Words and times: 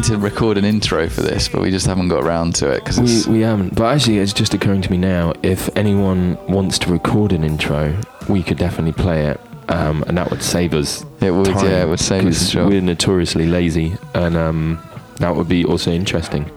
Meaning 0.00 0.18
to 0.18 0.24
record 0.24 0.56
an 0.56 0.64
intro 0.64 1.10
for 1.10 1.20
this, 1.20 1.46
but 1.48 1.60
we 1.60 1.70
just 1.70 1.84
haven't 1.86 2.08
got 2.08 2.24
around 2.24 2.54
to 2.54 2.70
it 2.70 2.82
because 2.82 3.26
We, 3.28 3.34
we 3.34 3.40
haven't. 3.42 3.74
But 3.74 3.94
actually, 3.94 4.16
it's 4.18 4.32
just 4.32 4.54
occurring 4.54 4.80
to 4.80 4.90
me 4.90 4.96
now 4.96 5.34
if 5.42 5.68
anyone 5.76 6.38
wants 6.48 6.78
to 6.80 6.90
record 6.90 7.32
an 7.32 7.44
intro, 7.44 7.94
we 8.26 8.42
could 8.42 8.56
definitely 8.56 8.94
play 8.94 9.26
it. 9.26 9.38
Um, 9.68 10.02
and 10.06 10.16
that 10.16 10.30
would 10.30 10.42
save 10.42 10.72
us 10.72 11.04
It 11.20 11.32
would, 11.32 11.44
time. 11.48 11.66
yeah, 11.66 11.82
it 11.82 11.88
would 11.88 12.00
save 12.00 12.24
us 12.26 12.36
a 12.36 12.44
'cause 12.44 12.50
job. 12.52 12.68
We're 12.70 12.80
notoriously 12.80 13.46
lazy, 13.46 13.94
and 14.14 14.38
um, 14.38 14.78
that 15.18 15.36
would 15.36 15.48
be 15.50 15.66
also 15.66 15.90
interesting. 15.92 16.50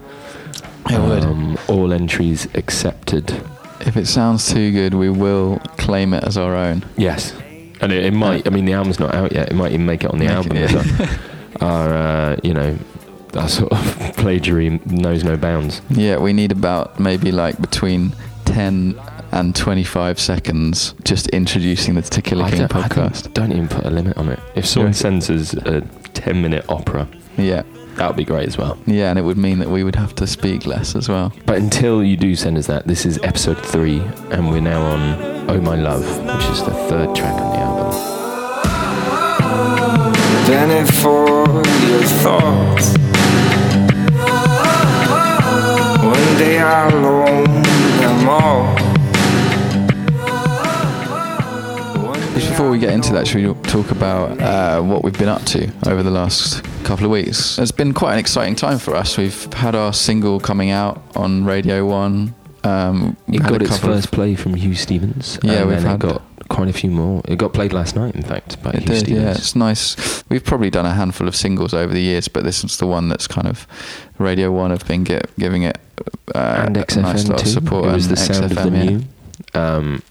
It 0.89 1.01
would. 1.01 1.23
Um, 1.25 1.57
all 1.67 1.91
entries 1.91 2.47
accepted. 2.55 3.29
If 3.81 3.97
it 3.97 4.07
sounds 4.07 4.49
too 4.53 4.71
good, 4.71 4.93
we 4.93 5.09
will 5.09 5.59
claim 5.77 6.13
it 6.13 6.23
as 6.23 6.37
our 6.37 6.55
own. 6.55 6.85
Yes, 6.95 7.33
and 7.81 7.91
it, 7.91 8.05
it 8.05 8.13
might. 8.13 8.47
I 8.47 8.51
mean, 8.51 8.63
the 8.63 8.73
album's 8.73 9.01
not 9.01 9.13
out 9.13 9.33
yet. 9.33 9.49
It 9.51 9.53
might 9.55 9.73
even 9.73 9.85
make 9.85 10.05
it 10.05 10.11
on 10.11 10.17
the 10.19 10.27
Make 10.27 10.33
album. 10.33 10.55
it, 10.57 10.71
yeah. 10.71 11.17
our 11.61 11.93
uh, 11.93 12.35
you 12.41 12.53
know, 12.53 12.75
our 13.35 13.49
sort 13.49 13.71
of 13.71 13.79
plagiarism 14.17 14.79
knows 14.85 15.23
no 15.23 15.37
bounds. 15.37 15.81
Yeah, 15.89 16.17
we 16.17 16.33
need 16.33 16.51
about 16.51 16.99
maybe 16.99 17.31
like 17.31 17.59
between 17.61 18.13
10 18.45 18.99
and 19.31 19.55
25 19.55 20.19
seconds 20.19 20.93
just 21.03 21.27
introducing 21.29 21.95
the 21.95 22.01
To 22.03 22.21
Kill 22.21 22.47
King 22.47 22.59
don't, 22.67 22.75
I 22.75 22.81
podcast. 22.87 23.23
don't, 23.23 23.33
don't 23.33 23.51
even 23.53 23.67
put 23.67 23.85
a 23.85 23.89
limit 23.89 24.15
on 24.17 24.29
it. 24.29 24.39
If 24.55 24.65
someone 24.65 24.91
Yeah. 24.91 24.97
sends 24.97 25.29
us 25.29 25.53
a 25.55 25.81
ten-minute 26.13 26.65
opera, 26.69 27.07
Yeah, 27.37 27.63
that 27.95 28.07
would 28.07 28.15
be 28.17 28.25
great 28.25 28.47
as 28.47 28.57
well. 28.59 28.77
yeah, 28.85 29.09
and 29.09 29.17
it 29.17 29.23
would 29.23 29.37
mean 29.37 29.57
that 29.59 29.69
we 29.71 29.83
would 29.83 29.95
have 29.95 30.13
to 30.15 30.27
speak 30.27 30.67
less 30.67 30.95
as 30.95 31.09
well. 31.09 31.33
But 31.47 31.57
until 31.57 32.03
you 32.03 32.15
do 32.15 32.35
send 32.35 32.57
us 32.59 32.67
that, 32.67 32.85
this 32.85 33.05
is 33.07 33.17
episode 33.23 33.57
three, 33.65 34.03
and 34.29 34.51
we're 34.51 34.61
now 34.61 34.81
on 34.83 35.49
"Oh 35.49 35.59
My 35.61 35.75
Love," 35.75 36.05
which 36.19 36.45
is 36.51 36.63
the 36.63 36.71
third 36.87 37.15
track 37.15 37.33
on 37.33 37.49
the 37.53 37.57
album. 37.57 37.93
Then 40.45 40.85
for 40.85 41.35
your 41.87 42.03
thoughts. 42.21 42.93
One 46.43 46.51
day 46.51 46.59
I'll 46.59 47.05
own 47.05 47.63
them 48.01 48.27
all. 48.27 48.75
Just 52.33 52.49
before 52.49 52.69
we 52.69 52.79
get 52.79 52.91
into 52.91 53.13
that, 53.13 53.25
should 53.25 53.45
we 53.47 53.61
talk 53.69 53.91
about 53.91 54.41
uh, 54.41 54.81
what 54.81 55.05
we've 55.05 55.17
been 55.17 55.29
up 55.29 55.45
to 55.45 55.71
over 55.87 56.03
the 56.03 56.11
last 56.11 56.61
couple 56.83 57.05
of 57.05 57.11
weeks? 57.11 57.57
It's 57.57 57.71
been 57.71 57.93
quite 57.93 58.11
an 58.13 58.19
exciting 58.19 58.55
time 58.57 58.77
for 58.77 58.93
us. 58.93 59.17
We've 59.17 59.53
had 59.53 59.73
our 59.73 59.93
single 59.93 60.41
coming 60.41 60.69
out 60.69 61.01
on 61.15 61.45
Radio 61.45 61.85
One. 61.87 62.35
Um, 62.65 63.15
It 63.29 63.41
got 63.43 63.61
its 63.61 63.71
couple 63.71 63.91
of- 63.91 63.95
first 63.95 64.11
play 64.11 64.35
from 64.35 64.55
Huw 64.55 64.75
Stephens. 64.75 65.39
Yeah, 65.43 65.61
and 65.61 65.69
we've 65.69 65.77
then 65.77 65.85
had- 65.91 66.03
it 66.03 66.07
got 66.09 66.21
quite 66.53 66.69
a 66.69 66.73
few 66.73 66.89
more. 66.91 67.21
It 67.27 67.37
got 67.37 67.53
played 67.53 67.73
last 67.73 67.95
night, 67.95 68.15
in 68.15 68.21
fact, 68.23 68.61
by 68.63 68.71
It 68.71 68.85
did, 68.85 68.99
Stephens. 68.99 69.09
yeah. 69.09 69.31
It's 69.31 69.55
nice. 69.55 70.23
We've 70.29 70.43
probably 70.43 70.69
done 70.69 70.85
a 70.85 70.93
handful 70.93 71.27
of 71.27 71.35
singles 71.35 71.73
over 71.73 71.93
the 71.93 72.01
years, 72.01 72.27
but 72.27 72.43
this 72.43 72.63
is 72.63 72.77
the 72.77 72.87
one 72.87 73.09
that's 73.09 73.27
kind 73.27 73.47
of 73.47 73.67
Radio 74.19 74.51
One 74.51 74.71
have 74.71 74.87
been 74.87 75.03
get, 75.03 75.29
giving 75.37 75.63
it 75.63 75.77
uh, 76.33 76.63
and 76.67 76.77
a 76.77 76.83
XFM 76.85 77.01
nice 77.01 77.27
lot 77.27 77.39
too. 77.39 77.43
of 77.43 77.47
support. 77.53 77.85
It 77.85 77.93
was 77.93 78.05
and 78.07 78.17
the 78.17 78.19
sound 78.21 78.45
of 78.45 78.55
the 78.63 78.69
yeah. 78.77 78.83
new. 78.83 79.01
Um, 79.53 80.03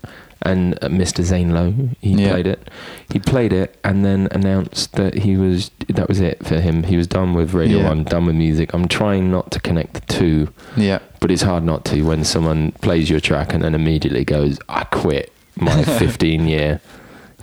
and 0.45 0.75
uh, 0.83 0.89
Mr. 0.89 1.23
Zane 1.23 1.55
Lowe, 1.55 1.73
he 2.01 2.15
Yeah. 2.15 2.31
played 2.33 2.47
it. 2.49 2.69
He 3.13 3.21
played 3.21 3.53
it 3.53 3.79
and 3.85 4.05
then 4.05 4.27
announced 4.33 4.95
that 4.95 5.15
he 5.19 5.37
was 5.37 5.71
that 5.89 6.09
was 6.09 6.19
it 6.21 6.45
for 6.45 6.59
him. 6.61 6.83
He 6.83 6.97
was 6.97 7.07
done 7.07 7.35
with 7.35 7.55
Radio 7.55 7.79
Yeah. 7.79 7.89
One, 7.89 8.03
done 8.03 8.27
with 8.27 8.35
music. 8.35 8.75
I'm 8.75 8.89
trying 8.89 9.31
not 9.31 9.53
to 9.53 9.61
connect 9.61 9.95
the 9.95 10.01
two, 10.13 10.53
Yeah, 10.77 10.99
but 11.21 11.31
it's 11.31 11.43
hard 11.43 11.63
not 11.63 11.85
to 11.87 12.03
when 12.03 12.25
someone 12.25 12.73
plays 12.81 13.09
your 13.09 13.21
track 13.21 13.55
and 13.55 13.63
then 13.63 13.75
immediately 13.77 14.25
goes, 14.25 14.59
"I 14.69 14.83
quit 14.85 15.32
my 15.57 15.83
15 15.99 16.47
year 16.47 16.81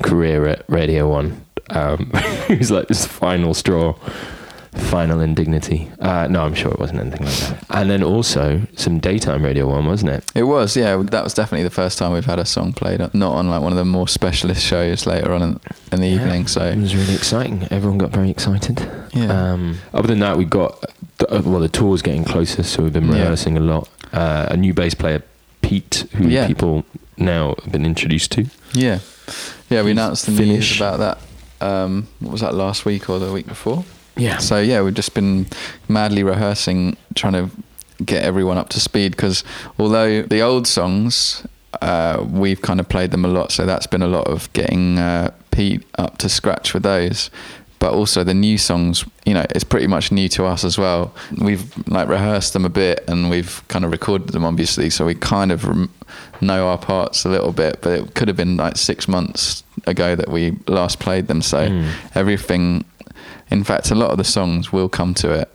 career 0.04 0.46
at 0.48 0.66
Radio 0.68 1.10
One." 1.10 1.46
Um, 1.70 2.12
it 2.50 2.58
was 2.58 2.72
like 2.72 2.88
this 2.88 3.06
final 3.06 3.54
straw, 3.54 3.94
final 4.74 5.20
indignity. 5.22 5.92
Uh, 6.00 6.28
no, 6.28 6.44
I'm 6.44 6.56
sure 6.56 6.72
it 6.72 6.80
wasn't 6.80 7.00
anything 7.02 7.26
like 7.28 7.36
that. 7.38 7.66
And 7.70 7.90
then 7.92 8.02
also 8.04 8.62
some 8.76 9.00
daytime 9.00 9.44
Radio 9.44 9.68
One, 9.68 9.86
wasn't 9.86 10.12
it? 10.12 10.32
it 10.34 10.44
was. 10.44 10.76
Yeah, 10.76 10.98
that 10.98 11.24
was 11.24 11.34
definitely 11.34 11.64
the 11.64 11.70
first 11.70 11.98
time 11.98 12.12
we've 12.14 12.26
had 12.26 12.40
a 12.40 12.46
song 12.46 12.74
played, 12.74 13.00
not 13.14 13.34
on 13.36 13.50
like 13.50 13.62
one 13.62 13.72
of 13.72 13.78
the 13.78 13.86
more 13.86 14.08
specialist 14.08 14.64
shows 14.66 15.06
later 15.06 15.32
on 15.32 15.42
in, 15.42 15.60
in 15.92 16.02
the 16.02 16.08
evening. 16.08 16.48
So 16.48 16.64
it 16.66 16.78
was 16.78 16.96
really 16.96 17.14
exciting. 17.16 17.68
Everyone 17.70 17.98
got 18.00 18.12
very 18.12 18.30
excited. 18.32 18.80
Yeah. 19.14 19.52
Um, 19.54 19.78
other 19.94 20.08
than 20.08 20.20
that, 20.20 20.38
we 20.38 20.46
got 20.46 20.84
the, 21.20 21.32
uh, 21.36 21.42
well, 21.46 21.60
the 21.60 21.70
tour's 21.70 22.02
getting 22.02 22.24
closer, 22.24 22.64
so 22.64 22.84
we've 22.84 22.94
been 22.94 23.08
Yeah. 23.12 23.20
rehearsing 23.20 23.58
a 23.58 23.62
lot. 23.62 23.90
Uh, 24.12 24.48
a 24.50 24.58
new 24.58 24.74
bass 24.74 24.96
player, 24.96 25.22
Pete, 25.70 26.06
who 26.16 26.28
Yeah. 26.28 26.48
people 26.48 26.84
now 27.18 27.54
have 27.64 27.72
been 27.72 27.86
introduced 27.86 28.32
to. 28.32 28.46
yeah, 28.74 29.00
yeah, 29.70 29.82
we 29.84 29.90
He's 29.92 29.98
announced 30.00 30.26
the 30.26 30.32
Finnish. 30.32 30.72
news 30.72 30.82
about 30.82 30.98
that. 31.00 31.18
Um, 31.62 32.08
what 32.20 32.32
was 32.32 32.42
that 32.42 32.56
last 32.56 32.86
week 32.86 33.08
or 33.10 33.20
the 33.20 33.32
week 33.32 33.46
before? 33.46 33.84
Yeah. 34.18 34.38
So 34.40 34.60
yeah, 34.60 34.82
we've 34.82 34.96
just 34.96 35.14
been 35.14 35.46
madly 35.88 36.24
rehearsing, 36.24 36.98
trying 37.14 37.34
to 37.34 37.52
get 38.04 38.24
everyone 38.24 38.58
up 38.58 38.70
to 38.70 38.80
speed. 38.80 39.12
Because 39.12 39.44
although 39.78 40.24
the 40.24 40.42
old 40.42 40.66
songs, 40.68 41.44
uh, 41.84 42.26
we've 42.28 42.62
kind 42.62 42.80
of 42.80 42.90
played 42.90 43.12
them 43.12 43.24
a 43.26 43.28
lot, 43.28 43.52
so 43.52 43.66
that's 43.66 43.86
been 43.88 44.02
a 44.02 44.08
lot 44.08 44.26
of 44.28 44.52
getting 44.54 44.98
uh, 44.98 45.30
Pete 45.52 45.84
up 46.00 46.18
to 46.18 46.30
scratch 46.30 46.74
with 46.74 46.82
those. 46.84 47.30
But 47.80 47.94
also 47.94 48.26
the 48.26 48.34
new 48.34 48.58
songs, 48.58 49.06
you 49.26 49.34
know, 49.34 49.46
it's 49.56 49.64
pretty 49.64 49.88
much 49.88 50.12
new 50.12 50.28
to 50.30 50.44
us 50.46 50.66
as 50.66 50.78
well. 50.78 51.14
We've 51.42 51.64
like 51.88 52.10
rehearsed 52.10 52.52
them 52.54 52.66
a 52.66 52.70
bit, 52.70 53.04
and 53.08 53.30
we've 53.30 53.64
kind 53.70 53.86
of 53.86 53.92
recorded 53.92 54.30
them, 54.30 54.44
obviously, 54.44 54.90
so 54.90 55.06
we 55.06 55.16
kind 55.16 55.52
of 55.52 55.64
rem- 55.66 55.90
know 56.42 56.68
our 56.68 56.78
parts 56.78 57.24
a 57.26 57.30
little 57.30 57.54
bit. 57.54 57.80
But 57.82 57.92
it 58.00 58.16
could 58.16 58.28
have 58.28 58.36
been 58.38 58.58
like 58.58 58.76
six 58.76 59.08
months 59.08 59.64
ago 59.88 60.14
that 60.16 60.30
we 60.30 60.58
last 60.68 61.00
played 61.00 61.28
them, 61.28 61.42
so 61.42 61.70
Mm. 61.70 61.88
everything 62.16 62.84
in 63.52 63.64
fact, 63.64 63.90
a 63.92 63.96
lot 63.96 64.12
of 64.12 64.18
the 64.18 64.24
songs 64.24 64.72
will 64.72 64.90
come 64.90 65.14
to 65.16 65.32
it, 65.32 65.50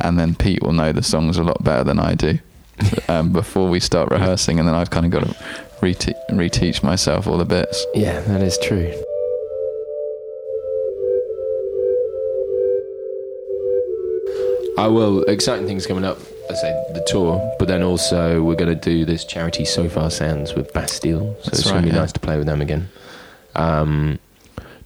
and 0.00 0.18
then 0.18 0.34
Pete 0.34 0.62
will 0.62 0.72
know 0.72 0.90
the 0.92 1.02
songs 1.04 1.36
a 1.38 1.42
lot 1.44 1.62
better 1.62 1.84
than 1.84 1.98
I 2.00 2.14
do 2.14 2.38
um, 3.08 3.32
before 3.32 3.68
we 3.68 3.78
start 3.78 4.10
rehearsing, 4.10 4.58
and 4.58 4.66
then 4.66 4.74
I've 4.74 4.90
kind 4.90 5.04
of 5.06 5.12
got 5.12 5.24
to 5.24 5.36
rete- 5.82 6.16
reteach 6.30 6.82
myself 6.82 7.26
all 7.28 7.36
the 7.38 7.44
bits. 7.44 7.84
Yeah, 7.94 8.20
that 8.22 8.42
is 8.42 8.58
true. 8.58 8.92
I 14.78 14.86
will. 14.88 15.22
Exciting 15.24 15.66
things 15.66 15.86
coming 15.86 16.04
up. 16.04 16.18
I 16.50 16.54
say 16.54 16.84
the 16.94 17.04
tour, 17.06 17.54
but 17.58 17.68
then 17.68 17.82
also 17.82 18.42
we're 18.42 18.54
going 18.56 18.74
to 18.78 18.80
do 18.90 19.04
this 19.04 19.24
charity 19.24 19.64
Sofar 19.66 20.10
Sounds 20.10 20.54
with 20.54 20.72
Bastille. 20.72 21.34
So 21.42 21.50
That's 21.50 21.58
it's 21.60 21.70
going 21.70 21.82
to 21.82 21.88
be 21.90 21.94
yeah. 21.94 22.00
nice 22.00 22.12
to 22.12 22.20
play 22.20 22.38
with 22.38 22.46
them 22.46 22.62
again. 22.62 22.88
Um, 23.54 24.18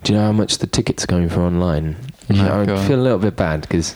do 0.02 0.12
you 0.12 0.19
know 0.19 0.25
how 0.26 0.32
much 0.32 0.58
the 0.58 0.66
tickets 0.66 1.04
are 1.04 1.06
going 1.06 1.28
for 1.28 1.41
online? 1.42 1.97
No, 2.28 2.62
I 2.62 2.87
feel 2.87 2.99
a 2.99 3.02
little 3.02 3.19
bit 3.20 3.37
bad 3.37 3.61
because 3.61 3.94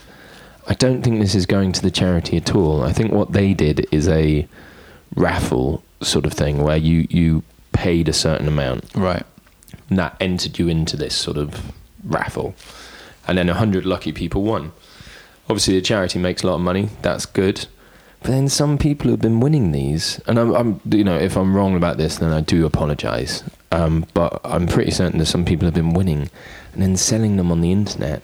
I 0.69 0.75
don't 0.75 1.03
think 1.03 1.21
this 1.21 1.35
is 1.35 1.47
going 1.47 1.73
to 1.73 1.83
the 1.83 1.91
charity 1.91 2.37
at 2.37 2.55
all. 2.55 2.83
I 2.83 2.93
think 2.93 3.11
what 3.13 3.33
they 3.33 3.53
did 3.55 3.87
is 3.91 4.07
a 4.09 4.47
raffle 5.17 5.83
sort 6.03 6.27
of 6.27 6.33
thing 6.35 6.63
where 6.63 6.77
you 6.77 7.07
you 7.11 7.43
paid 7.73 8.09
a 8.09 8.13
certain 8.13 8.47
amount 8.49 8.85
Right. 8.95 9.23
and 9.89 9.99
that 9.99 10.17
entered 10.21 10.59
you 10.59 10.69
into 10.69 10.97
this 10.97 11.15
sort 11.15 11.37
of 11.37 11.73
raffle. 12.05 12.55
And 13.29 13.37
then 13.39 13.49
100 13.49 13.85
lucky 13.85 14.13
people 14.13 14.43
won. 14.43 14.73
Obviously, 15.49 15.75
the 15.75 15.83
charity 15.83 16.19
makes 16.19 16.43
a 16.43 16.47
lot 16.47 16.55
of 16.55 16.61
money. 16.61 16.91
That's 17.03 17.27
good. 17.27 17.67
But 18.21 18.31
then 18.31 18.49
some 18.49 18.79
people 18.79 19.11
have 19.11 19.21
been 19.21 19.41
winning 19.41 19.73
these, 19.73 20.21
and 20.27 20.39
I'm, 20.39 20.53
I'm 20.55 20.81
you 20.91 21.05
know, 21.05 21.17
if 21.17 21.37
I'm 21.37 21.55
wrong 21.55 21.77
about 21.77 21.97
this, 21.97 22.17
then 22.17 22.33
I 22.33 22.41
do 22.41 22.67
apologise. 22.67 23.45
Um, 23.71 24.07
but 24.15 24.41
I'm 24.43 24.67
pretty 24.67 24.91
certain 24.91 25.19
that 25.19 25.27
some 25.27 25.45
people 25.45 25.67
have 25.67 25.75
been 25.75 25.93
winning 25.93 26.31
and 26.73 26.83
then 26.83 26.97
selling 26.97 27.37
them 27.37 27.53
on 27.53 27.61
the 27.61 27.71
internet, 27.71 28.23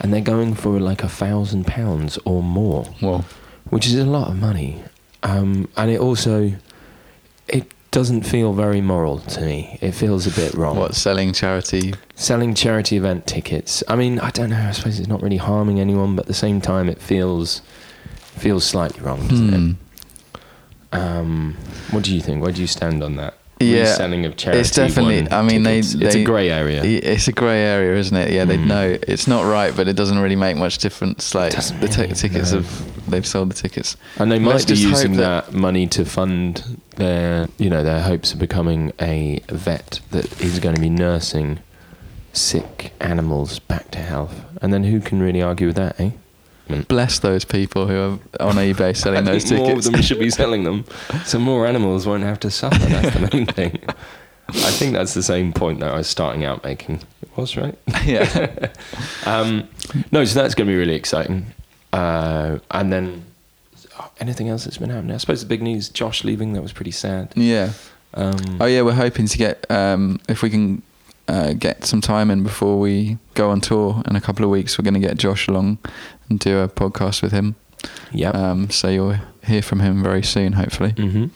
and 0.00 0.12
they're 0.12 0.20
going 0.20 0.54
for 0.54 0.78
like 0.80 1.02
a 1.02 1.08
thousand 1.08 1.66
pounds 1.66 2.18
or 2.24 2.42
more 2.42 2.86
Well, 3.00 3.24
which 3.70 3.86
is 3.86 3.94
a 3.94 4.04
lot 4.04 4.28
of 4.28 4.36
money. 4.36 4.82
Um, 5.22 5.68
and 5.76 5.90
it 5.90 6.00
also 6.00 6.52
it 7.48 7.72
doesn't 7.90 8.22
feel 8.22 8.52
very 8.52 8.80
moral 8.80 9.18
to 9.20 9.40
me. 9.40 9.78
It 9.80 9.92
feels 9.92 10.26
a 10.26 10.30
bit 10.30 10.54
wrong. 10.54 10.76
what 10.76 10.94
selling 10.94 11.32
charity? 11.32 11.94
Selling 12.14 12.54
charity 12.54 12.96
event 12.96 13.26
tickets. 13.26 13.82
I 13.88 13.96
mean, 13.96 14.18
I 14.20 14.30
don't 14.30 14.50
know. 14.50 14.60
I 14.68 14.72
suppose 14.72 14.98
it's 14.98 15.08
not 15.08 15.22
really 15.22 15.38
harming 15.38 15.80
anyone, 15.80 16.14
but 16.16 16.22
at 16.24 16.28
the 16.28 16.34
same 16.34 16.60
time, 16.60 16.88
it 16.88 17.00
feels 17.00 17.62
feels 18.36 18.64
slightly 18.64 19.00
wrong, 19.00 19.26
doesn't 19.26 19.48
Hmm. 19.48 19.70
it? 19.70 20.98
Um, 21.00 21.56
what 21.90 22.04
do 22.04 22.14
you 22.14 22.20
think? 22.20 22.42
Where 22.42 22.52
do 22.52 22.60
you 22.60 22.66
stand 22.68 23.02
on 23.02 23.16
that? 23.16 23.34
Yeah, 23.60 23.80
Reselling 23.90 24.24
of 24.24 24.36
charity. 24.36 24.60
it's 24.60 24.70
definitely- 24.70 25.26
I 25.32 25.42
mean, 25.42 25.64
they- 25.64 25.80
tickets. 25.82 25.94
it's 25.94 26.14
they- 26.14 26.22
a 26.22 26.24
grey 26.24 26.50
area. 26.50 26.82
It's 26.84 27.26
a 27.26 27.32
grey 27.32 27.64
area, 27.64 27.98
isn't 27.98 28.16
it? 28.16 28.32
Yeah, 28.32 28.44
they 28.44 28.56
Mm. 28.56 28.66
know 28.66 28.98
it's 29.08 29.26
not 29.26 29.42
right, 29.44 29.74
but 29.74 29.88
it 29.88 29.94
doesn't 29.96 30.18
really 30.18 30.36
make 30.36 30.56
much 30.56 30.78
difference. 30.78 31.34
Like 31.34 31.52
the 31.80 31.88
t- 31.88 32.06
tickets 32.14 32.52
no. 32.52 32.58
have 32.58 33.10
they've 33.10 33.26
sold 33.26 33.50
the 33.50 33.54
tickets. 33.54 33.96
And 34.18 34.30
they 34.30 34.38
Let's 34.38 34.68
might 34.68 34.74
be 34.76 34.80
using 34.80 35.12
that- 35.16 35.46
that, 35.46 35.52
money 35.54 35.86
to 35.88 36.04
fund 36.04 36.78
their, 36.96 37.48
you 37.58 37.68
know, 37.70 37.82
their 37.82 38.02
hopes 38.02 38.32
of 38.32 38.38
becoming 38.38 38.92
a 39.00 39.40
vet 39.50 40.00
that 40.12 40.40
is 40.40 40.58
going 40.60 40.74
to 40.74 40.80
be 40.80 40.90
nursing 40.90 41.58
sick 42.32 42.92
animals 43.00 43.58
back 43.58 43.90
to 43.92 43.98
health. 43.98 44.34
And 44.62 44.72
then 44.72 44.84
who 44.84 45.00
can 45.00 45.20
really 45.20 45.42
argue 45.42 45.68
with 45.68 45.76
that, 45.76 45.98
eh? 45.98 46.10
Bless 46.88 47.18
those 47.18 47.44
people 47.44 47.86
who 47.86 48.18
are 48.40 48.46
on 48.46 48.56
eBay 48.56 48.96
selling 48.96 49.24
those 49.26 49.44
think 49.44 49.58
more 49.60 49.70
of 49.72 49.76
tickets. 49.76 49.90
them 49.90 50.02
should 50.02 50.18
be 50.18 50.30
selling 50.30 50.64
them, 50.64 50.84
so 51.24 51.38
more 51.38 51.66
animals 51.66 52.06
won't 52.06 52.22
have 52.24 52.40
to 52.40 52.50
suffer. 52.50 52.78
That's 52.78 53.14
the 53.14 53.30
main 53.32 53.46
thing. 53.58 53.78
I 54.48 54.70
think 54.72 54.94
that's 54.94 55.14
the 55.14 55.22
same 55.22 55.52
point 55.52 55.80
that 55.80 55.92
I 55.92 55.96
was 55.98 56.06
starting 56.06 56.44
out 56.44 56.64
making. 56.64 57.00
It 57.22 57.28
was 57.36 57.56
right. 57.56 57.76
yeah. 58.04 58.70
Um, 59.26 59.68
no, 60.10 60.24
so 60.24 60.40
that's 60.40 60.54
going 60.54 60.66
to 60.66 60.72
be 60.72 60.76
really 60.78 60.94
exciting. 60.94 61.46
Uh, 61.92 62.58
and 62.70 62.92
then 62.92 63.24
oh, 64.00 64.10
anything 64.20 64.48
else 64.48 64.64
that's 64.64 64.78
been 64.78 64.90
happening? 64.90 65.14
I 65.14 65.18
suppose 65.18 65.40
the 65.40 65.46
big 65.46 65.62
news: 65.62 65.88
Josh 65.88 66.24
leaving. 66.24 66.52
That 66.54 66.62
was 66.62 66.72
pretty 66.72 66.92
sad. 66.92 67.32
Yeah. 67.36 67.72
Um, 68.14 68.58
Oh 68.60 68.64
yeah, 68.66 68.80
we're 68.82 68.92
hoping 68.94 69.26
to 69.26 69.36
get 69.38 69.70
um, 69.70 70.18
if 70.30 70.42
we 70.42 70.48
can 70.48 70.82
uh, 71.28 71.52
get 71.52 71.84
some 71.84 72.00
time 72.00 72.30
in 72.30 72.42
before 72.42 72.78
we 72.80 73.18
go 73.34 73.50
on 73.50 73.60
tour 73.60 74.02
in 74.08 74.16
a 74.16 74.20
couple 74.20 74.44
of 74.44 74.50
weeks. 74.50 74.78
We're 74.78 74.84
going 74.84 75.00
to 75.00 75.06
get 75.08 75.16
Josh 75.18 75.46
along 75.48 75.78
and 76.28 76.38
do 76.40 76.58
a 76.58 76.68
podcast 76.68 77.22
with 77.22 77.32
him. 77.32 77.54
yeah. 78.12 78.30
Um, 78.30 78.70
so 78.70 78.88
you'll 78.88 79.16
hear 79.46 79.62
from 79.62 79.80
him 79.80 80.02
very 80.02 80.22
soon, 80.22 80.54
hopefully. 80.54 80.92
hmm 80.92 81.26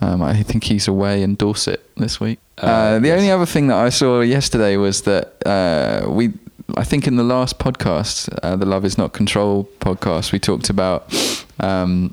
Um, 0.00 0.20
I 0.22 0.42
think 0.42 0.64
he's 0.64 0.88
away 0.88 1.22
in 1.22 1.36
Dorset 1.36 1.80
this 1.96 2.20
week. 2.20 2.38
Uh, 2.62 2.66
Uh, 2.66 2.98
the 3.00 3.08
yes. 3.08 3.18
only 3.18 3.30
other 3.30 3.46
thing 3.46 3.68
that 3.68 3.76
I 3.86 3.90
saw 3.90 4.20
yesterday 4.20 4.76
was 4.76 5.02
that 5.02 5.26
uh, 5.46 6.10
we, 6.10 6.32
I 6.76 6.84
think 6.84 7.06
in 7.06 7.16
the 7.16 7.24
last 7.24 7.58
podcast, 7.58 8.28
uh, 8.42 8.56
the 8.56 8.66
Love 8.66 8.84
Is 8.84 8.96
Not 8.98 9.12
Control 9.12 9.68
podcast, 9.80 10.32
we 10.32 10.38
talked 10.38 10.68
about 10.70 11.06
um, 11.60 12.12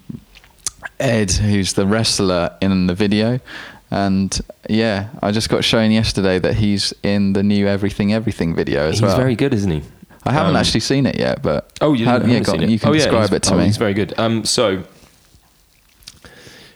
Ed, 0.99 1.31
who's 1.31 1.73
the 1.73 1.85
wrestler 1.85 2.51
in 2.61 2.87
the 2.87 2.95
video. 2.95 3.39
And 3.93 4.41
yeah, 4.69 5.09
I 5.21 5.31
just 5.31 5.49
got 5.49 5.63
shown 5.63 5.91
yesterday 5.91 6.39
that 6.39 6.55
he's 6.55 6.93
in 7.03 7.33
the 7.33 7.43
new 7.43 7.67
Everything 7.67 8.11
Everything 8.11 8.55
video 8.55 8.87
as 8.87 8.95
He's 8.95 9.01
well. 9.03 9.15
very 9.17 9.35
good, 9.35 9.53
isn't 9.53 9.69
he? 9.69 9.83
I 10.23 10.31
haven't 10.33 10.51
Um, 10.51 10.55
actually 10.55 10.79
seen 10.79 11.05
it 11.05 11.19
yet, 11.19 11.43
but 11.43 11.71
Oh, 11.79 11.93
you 11.93 12.05
How- 12.05 12.13
haven't 12.13 12.31
yeah, 12.31 12.39
go 12.39 12.53
it? 12.53 12.69
you 12.69 12.79
can 12.79 12.89
oh, 12.89 12.93
yeah, 12.93 12.97
describe 13.03 13.29
he's- 13.29 13.33
it 13.33 13.43
to 13.43 13.53
oh, 13.53 13.57
me. 13.59 13.65
He's 13.65 13.77
very 13.77 13.93
good. 13.93 14.13
Um, 14.17 14.45
so 14.45 14.83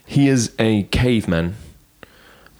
he 0.05 0.27
is 0.27 0.51
a 0.59 0.83
caveman 0.83 1.55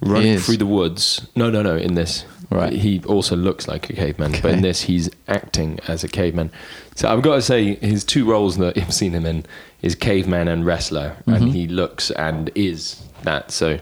running 0.02 0.40
through 0.40 0.58
the 0.58 0.66
woods. 0.66 1.28
No, 1.36 1.50
no, 1.52 1.62
no. 1.62 1.76
In 1.76 1.94
this, 1.94 2.26
Right. 2.50 2.72
He 2.72 3.02
also 3.06 3.36
looks 3.36 3.68
like 3.68 3.90
a 3.90 3.94
caveman, 3.94 4.32
but 4.42 4.52
in 4.54 4.62
this, 4.62 4.84
he's 4.84 5.10
acting 5.28 5.80
as 5.88 6.06
a 6.06 6.08
caveman. 6.08 6.50
So 6.96 7.10
I've 7.10 7.22
got 7.22 7.36
to 7.36 7.42
say, 7.42 7.76
his 7.76 8.06
two 8.06 8.24
roles 8.24 8.56
that 8.58 8.78
I've 8.78 8.94
seen 8.94 9.12
him 9.12 9.26
in 9.26 9.46
is 9.82 9.96
caveman 9.96 10.48
and 10.48 10.66
wrestler, 10.66 11.18
Mhm. 11.28 11.36
and 11.36 11.50
he 11.54 11.68
looks 11.68 12.10
and 12.12 12.50
is 12.56 13.02
that. 13.24 13.52
So 13.52 13.80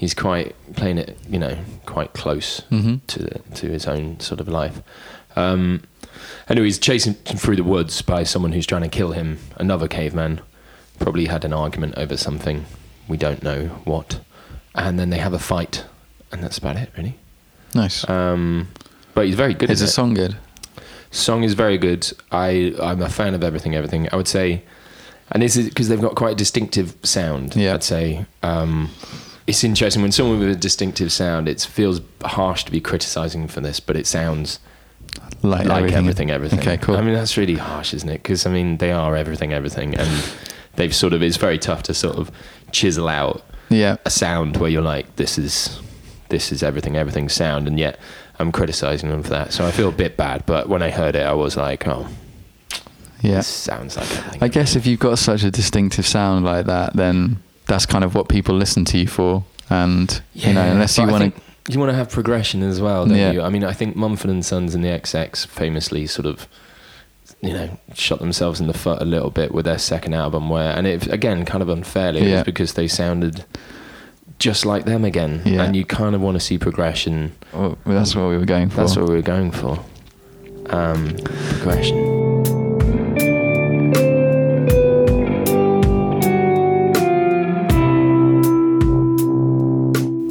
he's 0.00 0.14
quite 0.14 0.54
playing 0.76 0.98
it, 0.98 1.18
you 1.28 1.38
know, 1.40 1.56
quite 1.84 2.12
close 2.14 2.62
Mhm. 2.70 3.00
to 3.08 3.20
to 3.60 3.66
his 3.68 3.86
own 3.86 4.20
sort 4.20 4.40
of 4.40 4.46
life. 4.48 4.80
Um, 5.36 5.82
anyway, 6.48 6.66
he's 6.66 6.78
chasing 6.78 7.14
through 7.42 7.56
the 7.56 7.64
woods 7.74 8.00
by 8.02 8.22
someone 8.24 8.52
who's 8.52 8.66
trying 8.66 8.82
to 8.82 8.88
kill 8.98 9.12
him. 9.12 9.38
Another 9.56 9.88
caveman 9.88 10.40
probably 11.00 11.26
had 11.26 11.44
an 11.44 11.52
argument 11.52 11.94
over 11.96 12.16
something. 12.16 12.64
We 13.08 13.16
don't 13.16 13.42
know 13.42 13.66
what. 13.84 14.20
And 14.74 14.98
then 14.98 15.10
they 15.10 15.18
have 15.18 15.32
a 15.34 15.38
fight, 15.38 15.84
and 16.30 16.42
that's 16.42 16.58
about 16.58 16.76
it, 16.76 16.90
really. 16.96 17.14
nice. 17.74 18.08
Um, 18.08 18.68
but 19.14 19.26
he's 19.26 19.34
very 19.34 19.54
good. 19.54 19.70
Is 19.70 19.80
the 19.80 19.86
it. 19.86 19.90
song 19.90 20.14
good? 20.14 20.36
Song 21.10 21.42
is 21.42 21.54
very 21.54 21.78
good. 21.78 22.10
I 22.30 22.74
I'm 22.80 23.02
a 23.02 23.08
fan 23.08 23.34
of 23.34 23.42
everything. 23.42 23.74
Everything. 23.74 24.08
I 24.12 24.16
would 24.16 24.28
say, 24.28 24.62
and 25.32 25.42
this 25.42 25.56
is 25.56 25.68
because 25.68 25.88
they've 25.88 26.00
got 26.08 26.14
quite 26.14 26.32
a 26.32 26.36
distinctive 26.44 26.94
sound. 27.02 27.56
Yeah. 27.56 27.74
I'd 27.74 27.82
say. 27.82 28.24
Um, 28.42 28.90
it's 29.48 29.64
interesting 29.64 30.02
when 30.02 30.12
someone 30.12 30.38
with 30.38 30.50
a 30.50 30.54
distinctive 30.54 31.10
sound. 31.10 31.48
It 31.48 31.62
feels 31.62 32.00
harsh 32.22 32.64
to 32.64 32.70
be 32.70 32.80
criticizing 32.80 33.48
for 33.48 33.60
this, 33.62 33.80
but 33.80 33.96
it 33.96 34.06
sounds 34.06 34.60
Like, 35.42 35.66
like 35.66 35.90
everything, 35.90 36.30
everything. 36.30 36.60
Okay, 36.60 36.76
cool. 36.76 36.96
I 36.96 37.00
mean, 37.00 37.14
that's 37.14 37.36
really 37.38 37.54
harsh, 37.54 37.94
isn't 37.94 38.08
it? 38.10 38.22
Because 38.22 38.44
I 38.44 38.50
mean, 38.50 38.76
they 38.76 38.92
are 38.92 39.16
everything, 39.16 39.54
everything, 39.54 39.94
and 39.94 40.10
they've 40.76 40.94
sort 40.94 41.14
of. 41.14 41.22
It's 41.22 41.38
very 41.38 41.58
tough 41.58 41.82
to 41.84 41.94
sort 41.94 42.16
of 42.16 42.30
chisel 42.72 43.08
out 43.08 43.42
yeah. 43.70 43.96
a 44.04 44.10
sound 44.10 44.58
where 44.58 44.68
you're 44.68 44.82
like, 44.82 45.16
this 45.16 45.38
is, 45.38 45.80
this 46.28 46.52
is 46.52 46.62
everything, 46.62 46.96
everything 46.96 47.30
sound, 47.30 47.66
and 47.66 47.78
yet 47.78 47.98
I'm 48.38 48.52
criticizing 48.52 49.08
them 49.08 49.22
for 49.22 49.30
that. 49.30 49.54
So 49.54 49.66
I 49.66 49.70
feel 49.70 49.88
a 49.88 49.92
bit 49.92 50.18
bad. 50.18 50.44
But 50.44 50.68
when 50.68 50.82
I 50.82 50.90
heard 50.90 51.16
it, 51.16 51.22
I 51.24 51.32
was 51.32 51.56
like, 51.56 51.88
oh, 51.88 52.06
Yeah. 53.22 53.40
sounds 53.40 53.96
like 53.96 54.10
everything. 54.14 54.42
I 54.42 54.48
guess 54.48 54.76
if 54.76 54.84
you've 54.86 55.00
got 55.00 55.18
such 55.18 55.42
a 55.42 55.50
distinctive 55.50 56.06
sound 56.06 56.44
like 56.44 56.66
that, 56.66 56.94
then 56.94 57.38
that's 57.68 57.86
kind 57.86 58.02
of 58.02 58.14
what 58.16 58.28
people 58.28 58.54
listen 58.56 58.84
to 58.86 58.98
you 58.98 59.06
for. 59.06 59.44
And 59.70 60.20
you 60.34 60.52
know, 60.52 60.62
unless 60.62 60.98
you 60.98 61.06
want 61.06 61.34
to, 61.34 61.40
you 61.72 61.78
want 61.78 61.90
to 61.90 61.96
have 61.96 62.10
progression 62.10 62.62
as 62.62 62.80
well, 62.80 63.06
don't 63.06 63.16
Yeah. 63.16 63.30
you? 63.32 63.42
I 63.42 63.50
mean, 63.50 63.62
I 63.64 63.72
think 63.72 63.94
Mumford 63.94 64.30
and 64.30 64.44
Sons 64.44 64.74
and 64.74 64.82
the 64.82 64.88
XX 64.88 65.46
famously 65.46 66.06
sort 66.06 66.26
of, 66.26 66.48
you 67.42 67.52
know, 67.52 67.78
shot 67.94 68.18
themselves 68.20 68.60
in 68.60 68.66
the 68.66 68.72
foot 68.74 69.00
a 69.02 69.04
little 69.04 69.30
bit 69.30 69.52
with 69.52 69.66
their 69.66 69.78
second 69.78 70.14
album, 70.14 70.48
where 70.48 70.72
and 70.76 70.86
it 70.86 71.06
again 71.12 71.44
kind 71.44 71.62
of 71.62 71.68
unfairly 71.68 72.20
it 72.32 72.34
was 72.36 72.44
because 72.44 72.72
they 72.72 72.88
sounded 72.88 73.44
just 74.38 74.64
like 74.64 74.84
them 74.86 75.04
again, 75.04 75.42
Yeah. 75.44 75.62
and 75.64 75.76
you 75.76 75.84
kind 75.84 76.14
of 76.14 76.20
want 76.22 76.36
to 76.36 76.40
see 76.40 76.58
progression. 76.58 77.32
well, 77.52 77.76
that's 77.84 78.16
what 78.16 78.28
we 78.28 78.38
were 78.38 78.44
going 78.46 78.70
for. 78.70 78.76
That's 78.76 78.96
what 78.96 79.08
we 79.08 79.14
were 79.16 79.22
going 79.22 79.50
for. 79.50 79.78
Um, 80.70 81.16
progression. 81.50 82.07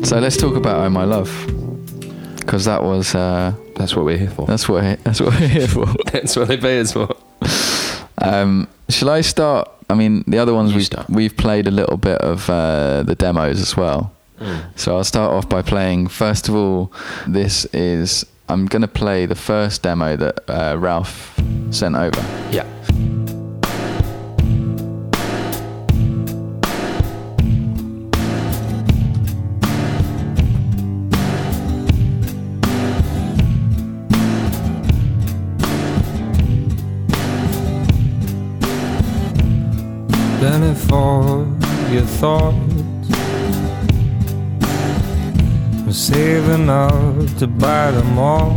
So 0.07 0.19
let's 0.19 0.37
talk 0.37 0.55
about 0.55 0.77
"Oh 0.85 0.89
My 0.89 1.03
Love," 1.03 1.29
because 2.39 2.63
that 2.65 2.81
was 2.81 3.13
uh, 3.13 3.53
That's 3.75 3.93
what 3.95 4.05
we're 4.05 4.17
here 4.17 4.29
for. 4.29 4.45
that's 4.47 4.69
what 4.69 5.03
that's 5.03 5.19
what 5.19 5.33
we're 5.39 5.47
here 5.49 5.67
for. 5.67 5.85
That's 6.13 6.35
what 6.37 6.47
they 6.47 6.55
pay 6.57 6.79
us 6.79 6.93
for. 6.93 7.09
Um, 8.19 8.67
shall 8.89 9.09
I 9.09 9.19
start? 9.21 9.69
I 9.89 9.95
mean, 9.95 10.23
the 10.25 10.37
other 10.37 10.53
ones 10.53 10.71
You 10.71 10.77
we've 10.77 10.85
start. 10.85 11.09
we've 11.09 11.35
played 11.35 11.67
a 11.67 11.71
little 11.71 11.97
bit 11.97 12.19
of 12.21 12.49
uh, 12.49 13.03
the 13.03 13.15
demos 13.15 13.59
as 13.61 13.75
well. 13.75 14.13
So 14.75 14.95
I'll 14.95 15.03
start 15.03 15.31
off 15.33 15.49
by 15.49 15.61
playing. 15.61 16.07
First 16.07 16.47
of 16.47 16.55
all, 16.55 16.91
this 17.27 17.65
is 17.73 18.25
I'm 18.47 18.65
gonna 18.65 18.87
play 18.87 19.25
the 19.25 19.35
first 19.35 19.83
demo 19.83 20.15
that 20.15 20.39
uh, 20.49 20.77
Ralph 20.77 21.37
sent 21.71 21.95
over. 21.95 22.21
Yeah. 22.51 22.65
Done 40.47 40.63
it 40.63 40.75
for 40.75 41.45
your 41.91 42.07
thoughts. 42.21 43.09
I'm 45.75 45.91
saving 45.91 46.69
up 46.69 47.37
to 47.39 47.47
buy 47.47 47.91
them 47.91 48.17
all. 48.17 48.53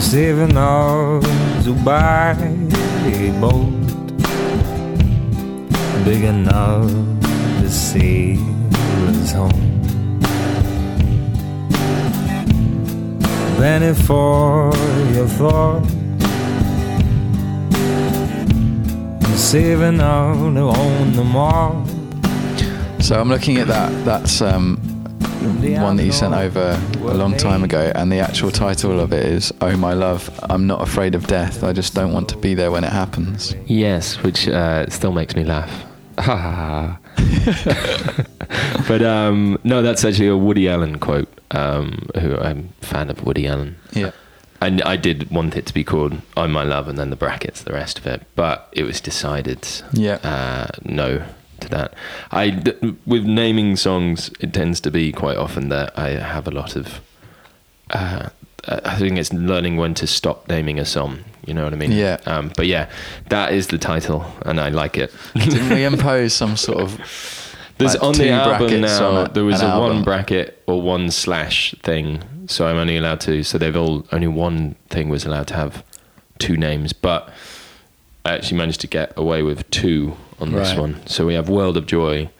Saving 0.00 0.56
up 0.56 1.22
to 1.64 1.74
buy 1.84 2.32
a 3.04 3.30
boat 3.42 3.74
big 6.06 6.24
enough 6.24 6.90
to 7.60 7.68
sail 7.68 8.40
us 9.08 9.32
home. 9.32 9.52
It 13.60 13.94
for 13.94 14.72
your 15.12 15.28
thoughts. 15.28 15.97
Saving 19.38 20.00
up 20.00 20.36
to 20.36 20.60
own 20.60 21.12
them 21.12 21.36
all. 21.36 21.86
So 23.00 23.18
I'm 23.18 23.28
looking 23.28 23.58
at 23.58 23.68
that. 23.68 24.04
That's 24.04 24.42
um, 24.42 24.76
one 25.80 25.96
that 25.96 26.04
you 26.04 26.12
sent 26.12 26.34
over 26.34 26.78
a 26.98 27.14
long 27.14 27.36
time 27.36 27.62
ago, 27.62 27.92
and 27.94 28.10
the 28.10 28.18
actual 28.18 28.50
title 28.50 28.98
of 28.98 29.12
it 29.12 29.24
is 29.24 29.52
"Oh 29.60 29.76
My 29.76 29.94
Love." 29.94 30.28
I'm 30.42 30.66
not 30.66 30.82
afraid 30.82 31.14
of 31.14 31.26
death. 31.28 31.62
I 31.62 31.72
just 31.72 31.94
don't 31.94 32.12
want 32.12 32.28
to 32.30 32.36
be 32.36 32.54
there 32.54 32.72
when 32.72 32.82
it 32.82 32.92
happens. 32.92 33.54
Yes, 33.66 34.20
which 34.22 34.48
uh, 34.48 34.88
still 34.88 35.12
makes 35.12 35.36
me 35.36 35.44
laugh. 35.44 35.70
Ha 36.18 36.36
ha 36.36 36.98
ha. 37.16 38.84
but 38.88 39.02
um, 39.02 39.56
no, 39.62 39.82
that's 39.82 40.04
actually 40.04 40.28
a 40.28 40.36
Woody 40.36 40.68
Allen 40.68 40.98
quote. 40.98 41.28
Um, 41.52 42.08
who 42.20 42.36
I'm 42.36 42.70
a 42.82 42.86
fan 42.86 43.08
of 43.08 43.24
Woody 43.24 43.46
Allen. 43.46 43.76
Yeah. 43.92 44.10
And 44.60 44.82
I 44.82 44.96
did 44.96 45.30
want 45.30 45.56
it 45.56 45.66
to 45.66 45.74
be 45.74 45.84
called 45.84 46.20
"I'm 46.36 46.50
My 46.52 46.64
Love" 46.64 46.88
and 46.88 46.98
then 46.98 47.10
the 47.10 47.16
brackets, 47.16 47.62
the 47.62 47.72
rest 47.72 47.98
of 47.98 48.06
it. 48.06 48.22
But 48.34 48.68
it 48.72 48.82
was 48.84 49.00
decided, 49.00 49.66
Yeah. 49.92 50.16
uh, 50.24 50.68
no 50.84 51.22
to 51.60 51.68
that. 51.68 51.94
I 52.32 52.50
d- 52.50 52.96
with 53.06 53.24
naming 53.24 53.76
songs, 53.76 54.30
it 54.40 54.52
tends 54.52 54.80
to 54.80 54.90
be 54.90 55.12
quite 55.12 55.36
often 55.36 55.68
that 55.68 55.96
I 55.98 56.10
have 56.10 56.46
a 56.48 56.50
lot 56.50 56.76
of. 56.76 57.00
Uh, 57.90 58.28
I 58.68 58.96
think 58.96 59.16
it's 59.18 59.32
learning 59.32 59.76
when 59.76 59.94
to 59.94 60.06
stop 60.06 60.48
naming 60.48 60.78
a 60.78 60.84
song. 60.84 61.20
You 61.46 61.54
know 61.54 61.64
what 61.64 61.72
I 61.72 61.76
mean? 61.76 61.92
Yeah. 61.92 62.18
Um, 62.26 62.52
but 62.56 62.66
yeah, 62.66 62.90
that 63.30 63.52
is 63.52 63.68
the 63.68 63.78
title, 63.78 64.24
and 64.44 64.60
I 64.60 64.68
like 64.68 64.98
it. 64.98 65.12
Didn't 65.34 65.70
we 65.70 65.84
impose 65.92 66.34
some 66.34 66.56
sort 66.56 66.78
of? 66.78 67.47
There's 67.78 67.94
like, 67.94 68.02
on 68.02 68.14
the 68.14 68.30
album 68.30 68.80
now. 68.80 69.22
a- 69.24 69.28
there 69.28 69.44
was 69.44 69.62
a 69.62 69.78
one 69.78 70.02
bracket 70.02 70.62
or 70.66 70.82
one 70.82 71.10
slash 71.10 71.74
thing, 71.82 72.22
so 72.48 72.66
I'm 72.66 72.76
only 72.76 72.96
allowed 72.96 73.20
to. 73.22 73.42
So 73.44 73.56
they've 73.58 73.76
all 73.76 74.06
only 74.12 74.26
one 74.28 74.74
thing 74.90 75.08
was 75.08 75.24
allowed 75.24 75.46
to 75.48 75.54
have 75.54 75.84
two 76.38 76.56
names, 76.56 76.92
but 76.92 77.28
I 78.24 78.34
actually 78.34 78.58
managed 78.58 78.80
to 78.82 78.86
get 78.86 79.12
away 79.16 79.42
with 79.42 79.68
two 79.70 80.16
on 80.40 80.52
this 80.52 80.70
Right. 80.70 80.78
one. 80.78 81.06
So 81.06 81.26
we 81.26 81.34
have 81.34 81.48
World 81.48 81.76
of 81.76 81.86
Joy 81.86 82.30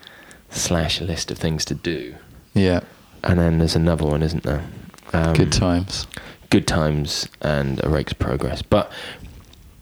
slash 0.51 1.01
a 1.01 1.05
list 1.05 1.31
of 1.31 1.39
things 1.39 1.65
to 1.67 1.75
do, 1.75 2.15
Yeah. 2.55 2.81
and 3.25 3.39
then 3.39 3.59
there's 3.59 3.77
another 3.77 4.05
one, 4.07 4.23
isn't 4.23 4.43
there? 4.43 4.65
Um, 5.13 5.35
Good 5.35 5.53
times. 5.53 6.07
Good 6.51 6.67
Times 6.67 7.29
and 7.43 7.79
A 7.85 7.91
Rake's 7.91 8.15
Progress. 8.15 8.63
But 8.63 8.91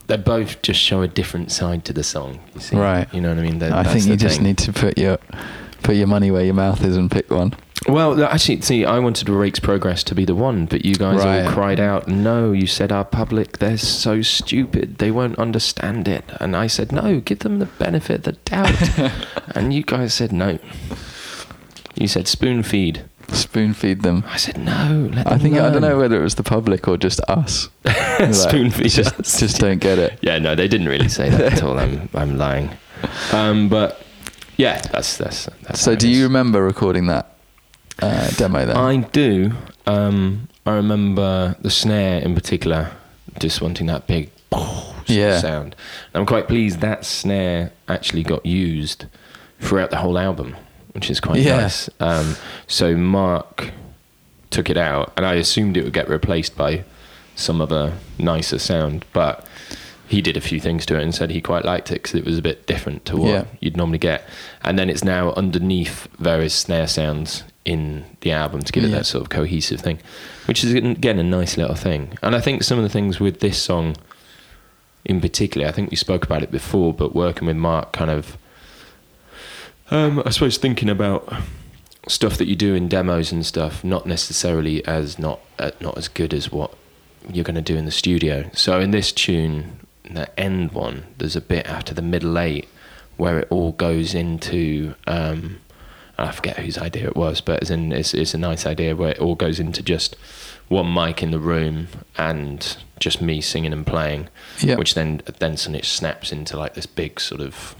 they 0.07 0.17
both 0.17 0.61
just 0.61 0.79
show 0.79 1.01
a 1.01 1.07
different 1.07 1.51
side 1.51 1.83
to 1.85 1.93
the 1.93 2.03
song. 2.03 2.39
You 2.55 2.61
see? 2.61 2.75
Right. 2.77 3.13
You 3.13 3.21
know 3.21 3.29
what 3.29 3.39
I 3.39 3.41
mean? 3.41 3.59
That- 3.59 3.73
I 3.73 3.83
think 3.83 4.05
you 4.05 4.15
just 4.15 4.37
thing. 4.37 4.45
need 4.45 4.57
to 4.59 4.73
put 4.73 4.97
your 4.97 5.17
put 5.83 5.95
your 5.95 6.07
money 6.07 6.31
where 6.31 6.43
your 6.43 6.53
mouth 6.55 6.83
is 6.83 6.97
and 6.97 7.09
pick 7.11 7.29
one. 7.29 7.53
Well, 7.87 8.21
actually, 8.23 8.61
see, 8.61 8.83
I 8.83 8.97
wanted 8.99 9.29
Rake's 9.29 9.59
Progress 9.59 10.03
to 10.05 10.15
be 10.15 10.25
the 10.25 10.33
one, 10.35 10.65
but 10.65 10.83
you 10.83 10.95
guys 10.95 11.23
Right. 11.23 11.45
all 11.45 11.51
cried 11.51 11.79
out, 11.79 12.07
no, 12.07 12.51
you 12.51 12.65
said 12.67 12.91
our 12.91 13.05
public, 13.05 13.59
they're 13.59 13.77
so 13.77 14.21
stupid, 14.23 14.97
they 14.97 15.11
won't 15.11 15.37
understand 15.37 16.07
it. 16.07 16.25
And 16.41 16.55
I 16.55 16.67
said, 16.67 16.91
no, 16.91 17.19
give 17.21 17.39
them 17.39 17.59
the 17.59 17.67
benefit 17.67 18.15
of 18.17 18.23
the 18.23 18.31
doubt. 18.49 19.11
and 19.55 19.73
you 19.73 19.83
guys 19.83 20.13
said, 20.15 20.33
no. 20.33 20.57
You 21.95 22.07
said 22.07 22.27
spoon 22.27 22.63
feed. 22.63 23.03
Spoon 23.33 23.73
feed 23.73 24.01
them. 24.03 24.23
I 24.27 24.37
said, 24.37 24.57
no, 24.57 25.09
let 25.13 25.27
I 25.27 25.37
think 25.37 25.55
I 25.57 25.69
don't 25.69 25.81
know 25.81 25.97
whether 25.97 26.17
it 26.19 26.23
was 26.23 26.35
the 26.35 26.43
public 26.43 26.87
or 26.87 26.97
just 26.97 27.19
us. 27.27 27.69
Spoon 28.31 28.71
feed 28.71 28.89
Just, 28.89 29.19
us. 29.19 29.39
just 29.39 29.59
don't 29.59 29.79
get 29.79 29.99
it. 29.99 30.17
Yeah, 30.21 30.39
no, 30.39 30.55
they 30.55 30.67
didn't 30.67 30.87
really 30.87 31.09
say 31.09 31.29
that 31.29 31.53
at 31.53 31.63
all. 31.63 31.77
I'm, 31.77 32.07
I'm 32.15 32.37
lying. 32.37 32.69
Um, 33.33 33.67
but 33.69 34.01
yeah, 34.55 34.81
that's 34.91 35.17
that's. 35.17 35.45
that's 35.63 35.81
So, 35.81 35.95
do 35.95 36.07
you 36.09 36.23
remember 36.23 36.63
recording 36.63 37.07
that 37.07 37.35
uh, 38.01 38.29
demo 38.31 38.65
then? 38.65 38.77
I 38.77 38.97
do. 38.97 39.51
Um, 39.85 40.47
I 40.65 40.73
remember 40.75 41.55
the 41.61 41.69
snare 41.69 42.19
in 42.21 42.33
particular, 42.33 42.91
just 43.39 43.61
wanting 43.61 43.87
that 43.87 44.07
big 44.07 44.31
Yeah. 45.05 45.39
sound. 45.39 45.75
I'm 46.13 46.25
quite 46.25 46.47
pleased 46.47 46.79
that 46.81 47.05
snare 47.05 47.71
actually 47.87 48.23
got 48.23 48.45
used 48.45 49.05
throughout 49.59 49.89
the 49.91 49.97
whole 49.97 50.17
album, 50.17 50.55
which 50.97 51.11
is 51.11 51.19
quite 51.19 51.39
Yeah. 51.41 51.57
nice. 51.61 51.89
Um, 51.99 52.35
so 52.65 52.95
Mark 52.97 53.71
took 54.49 54.67
it 54.67 54.77
out, 54.77 55.13
and 55.15 55.27
I 55.27 55.35
assumed 55.35 55.77
it 55.77 55.83
would 55.83 55.93
get 55.93 56.09
replaced 56.09 56.57
by 56.57 56.83
some 57.35 57.61
other 57.61 57.93
nicer 58.17 58.57
sound, 58.57 59.05
but 59.13 59.45
he 60.07 60.23
did 60.23 60.35
a 60.35 60.41
few 60.41 60.59
things 60.59 60.87
to 60.87 60.97
it 60.97 61.03
and 61.03 61.13
said 61.13 61.29
he 61.29 61.39
quite 61.39 61.65
liked 61.65 61.91
it 61.91 62.01
because 62.01 62.15
it 62.15 62.25
was 62.25 62.39
a 62.39 62.41
bit 62.41 62.65
different 62.65 63.05
to 63.05 63.15
what 63.17 63.29
Yeah. 63.29 63.43
you'd 63.59 63.77
normally 63.77 63.99
get. 63.99 64.27
And 64.63 64.79
then 64.79 64.89
it's 64.89 65.03
now 65.03 65.33
underneath 65.37 66.07
various 66.17 66.55
snare 66.55 66.87
sounds 66.87 67.43
in 67.63 68.05
the 68.21 68.31
album 68.31 68.61
to 68.63 68.71
give 68.73 68.83
it 68.83 68.87
Yeah. 68.89 68.95
that 68.99 69.05
sort 69.05 69.21
of 69.21 69.29
cohesive 69.29 69.81
thing, 69.81 69.99
which 70.45 70.63
is 70.63 70.73
again 70.73 71.19
a 71.19 71.23
nice 71.23 71.57
little 71.57 71.75
thing. 71.75 72.17
And 72.23 72.35
I 72.35 72.39
think 72.39 72.63
some 72.63 72.79
of 72.79 72.83
the 72.83 72.89
things 72.89 73.19
with 73.19 73.39
this 73.41 73.61
song 73.61 73.95
in 75.05 75.21
particular, 75.21 75.67
I 75.67 75.71
think 75.71 75.91
we 75.91 75.97
spoke 75.97 76.23
about 76.25 76.41
it 76.41 76.51
before, 76.51 76.91
but 76.93 77.13
working 77.13 77.45
with 77.45 77.57
Mark 77.57 77.91
kind 77.91 78.09
of, 78.09 78.35
um, 79.89 80.21
I 80.25 80.29
suppose 80.31 80.57
thinking 80.57 80.89
about 80.89 81.31
stuff 82.07 82.37
that 82.37 82.47
you 82.47 82.55
do 82.55 82.73
in 82.75 82.87
demos 82.87 83.31
and 83.31 83.45
stuff, 83.45 83.83
not 83.83 84.05
necessarily 84.05 84.85
as 84.85 85.17
not 85.19 85.39
uh, 85.59 85.71
not 85.81 85.97
as 85.97 86.07
good 86.07 86.33
as 86.33 86.51
what 86.51 86.73
you're 87.29 87.43
going 87.43 87.55
to 87.55 87.61
do 87.61 87.75
in 87.77 87.85
the 87.85 87.91
studio. 87.91 88.49
So 88.53 88.79
in 88.79 88.91
this 88.91 89.11
tune, 89.11 89.79
the 90.09 90.37
end 90.39 90.71
one, 90.71 91.03
there's 91.17 91.35
a 91.35 91.41
bit 91.41 91.65
after 91.67 91.93
the 91.93 92.01
middle 92.01 92.37
eight 92.39 92.67
where 93.17 93.39
it 93.39 93.47
all 93.49 93.71
goes 93.73 94.13
into. 94.13 94.95
Um, 95.05 95.59
I 96.19 96.31
forget 96.31 96.57
whose 96.57 96.79
idea 96.79 97.05
it 97.09 97.15
was, 97.15 97.41
but 97.41 97.61
as 97.61 97.69
in 97.69 97.91
it's, 97.91 98.15
it's 98.15 98.33
a 98.33 98.39
nice 98.39 98.65
idea 98.65 98.95
where 98.95 99.11
it 99.11 99.19
all 99.19 99.35
goes 99.35 99.59
into 99.59 99.83
just 99.83 100.15
one 100.67 100.91
mic 100.91 101.21
in 101.21 101.29
the 101.29 101.37
room 101.39 101.89
and 102.17 102.75
just 102.99 103.21
me 103.21 103.39
singing 103.39 103.71
and 103.71 103.85
playing, 103.85 104.27
Yep. 104.61 104.79
which 104.79 104.95
then 104.95 105.21
then 105.37 105.57
suddenly 105.57 105.77
it 105.79 105.85
snaps 105.85 106.31
into 106.31 106.57
like 106.57 106.73
this 106.73 106.87
big 106.87 107.19
sort 107.19 107.39
of 107.39 107.75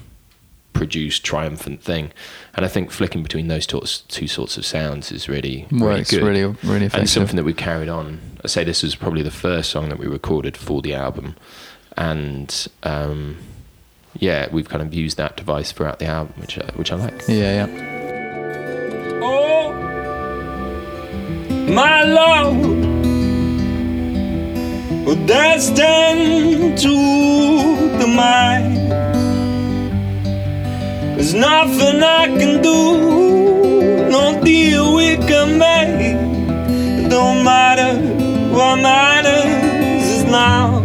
produced 0.77 1.24
triumphant 1.25 1.81
thing. 1.81 2.12
And 2.53 2.63
I 2.65 2.67
think 2.69 2.91
flicking 2.91 3.24
between 3.24 3.48
those 3.48 3.65
two, 3.67 3.81
two 3.81 4.27
sorts 4.27 4.57
of 4.57 4.65
sounds 4.65 5.12
is 5.12 5.27
really, 5.27 5.65
really 5.72 5.84
Works 5.98 6.12
good. 6.12 6.24
really, 6.24 6.43
really 6.63 6.86
effective. 6.86 7.00
and 7.00 7.10
something 7.10 7.36
that 7.36 7.43
we 7.43 7.53
carried 7.53 7.89
on. 7.89 8.19
I 8.43 8.48
say 8.48 8.63
this 8.63 8.84
was 8.84 8.96
probably 8.96 9.24
the 9.24 9.31
first 9.31 9.69
song 9.72 9.89
that 9.89 9.98
we 10.00 10.07
recorded 10.07 10.55
for 10.55 10.81
the 10.81 10.93
album, 10.93 11.36
and 11.98 12.67
um, 12.84 13.38
yeah, 14.19 14.48
we've 14.51 14.69
kind 14.69 14.81
of 14.84 14.93
used 14.93 15.17
that 15.17 15.36
device 15.36 15.72
throughout 15.72 16.00
the 16.00 16.05
album, 16.05 16.34
which 16.39 16.57
I, 16.57 16.65
which 16.75 16.91
I 16.91 16.96
like. 16.96 17.24
Yeah, 17.27 17.65
yeah. 17.65 19.19
Oh, 19.24 19.74
my 21.74 22.03
love, 22.03 22.57
well, 25.05 25.15
that's 25.25 25.69
ten 25.72 26.75
to 26.77 27.98
the 27.98 28.07
mind. 28.15 28.76
There's 31.18 31.34
nothing 31.34 32.02
I 32.04 32.28
can 32.40 32.62
do, 32.62 34.10
no 34.10 34.42
deal 34.44 34.96
we 34.96 35.18
can 35.18 35.58
make. 35.58 36.00
It 37.06 37.10
don't 37.10 37.44
matter, 37.44 37.94
what 38.56 38.76
matters 38.78 40.06
is 40.18 40.24
now. 40.26 40.84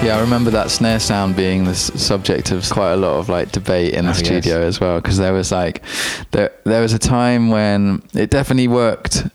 Yeah, 0.00 0.16
I 0.16 0.20
remember 0.20 0.50
that 0.52 0.70
snare 0.70 1.00
sound 1.00 1.34
being 1.34 1.64
the 1.64 1.74
subject 1.74 2.52
of 2.52 2.68
quite 2.70 2.92
a 2.92 2.96
lot 2.96 3.18
of 3.18 3.28
like 3.28 3.50
debate 3.50 3.94
in 3.94 4.04
the 4.04 4.12
Oh, 4.12 4.14
yes. 4.14 4.24
studio 4.24 4.60
as 4.62 4.78
well, 4.80 5.00
because 5.00 5.18
there 5.18 5.32
was 5.32 5.50
like 5.50 5.82
there 6.30 6.52
there 6.64 6.80
was 6.80 6.92
a 6.92 6.98
time 7.00 7.50
when 7.50 8.02
it 8.14 8.30
definitely 8.30 8.68
worked. 8.68 9.26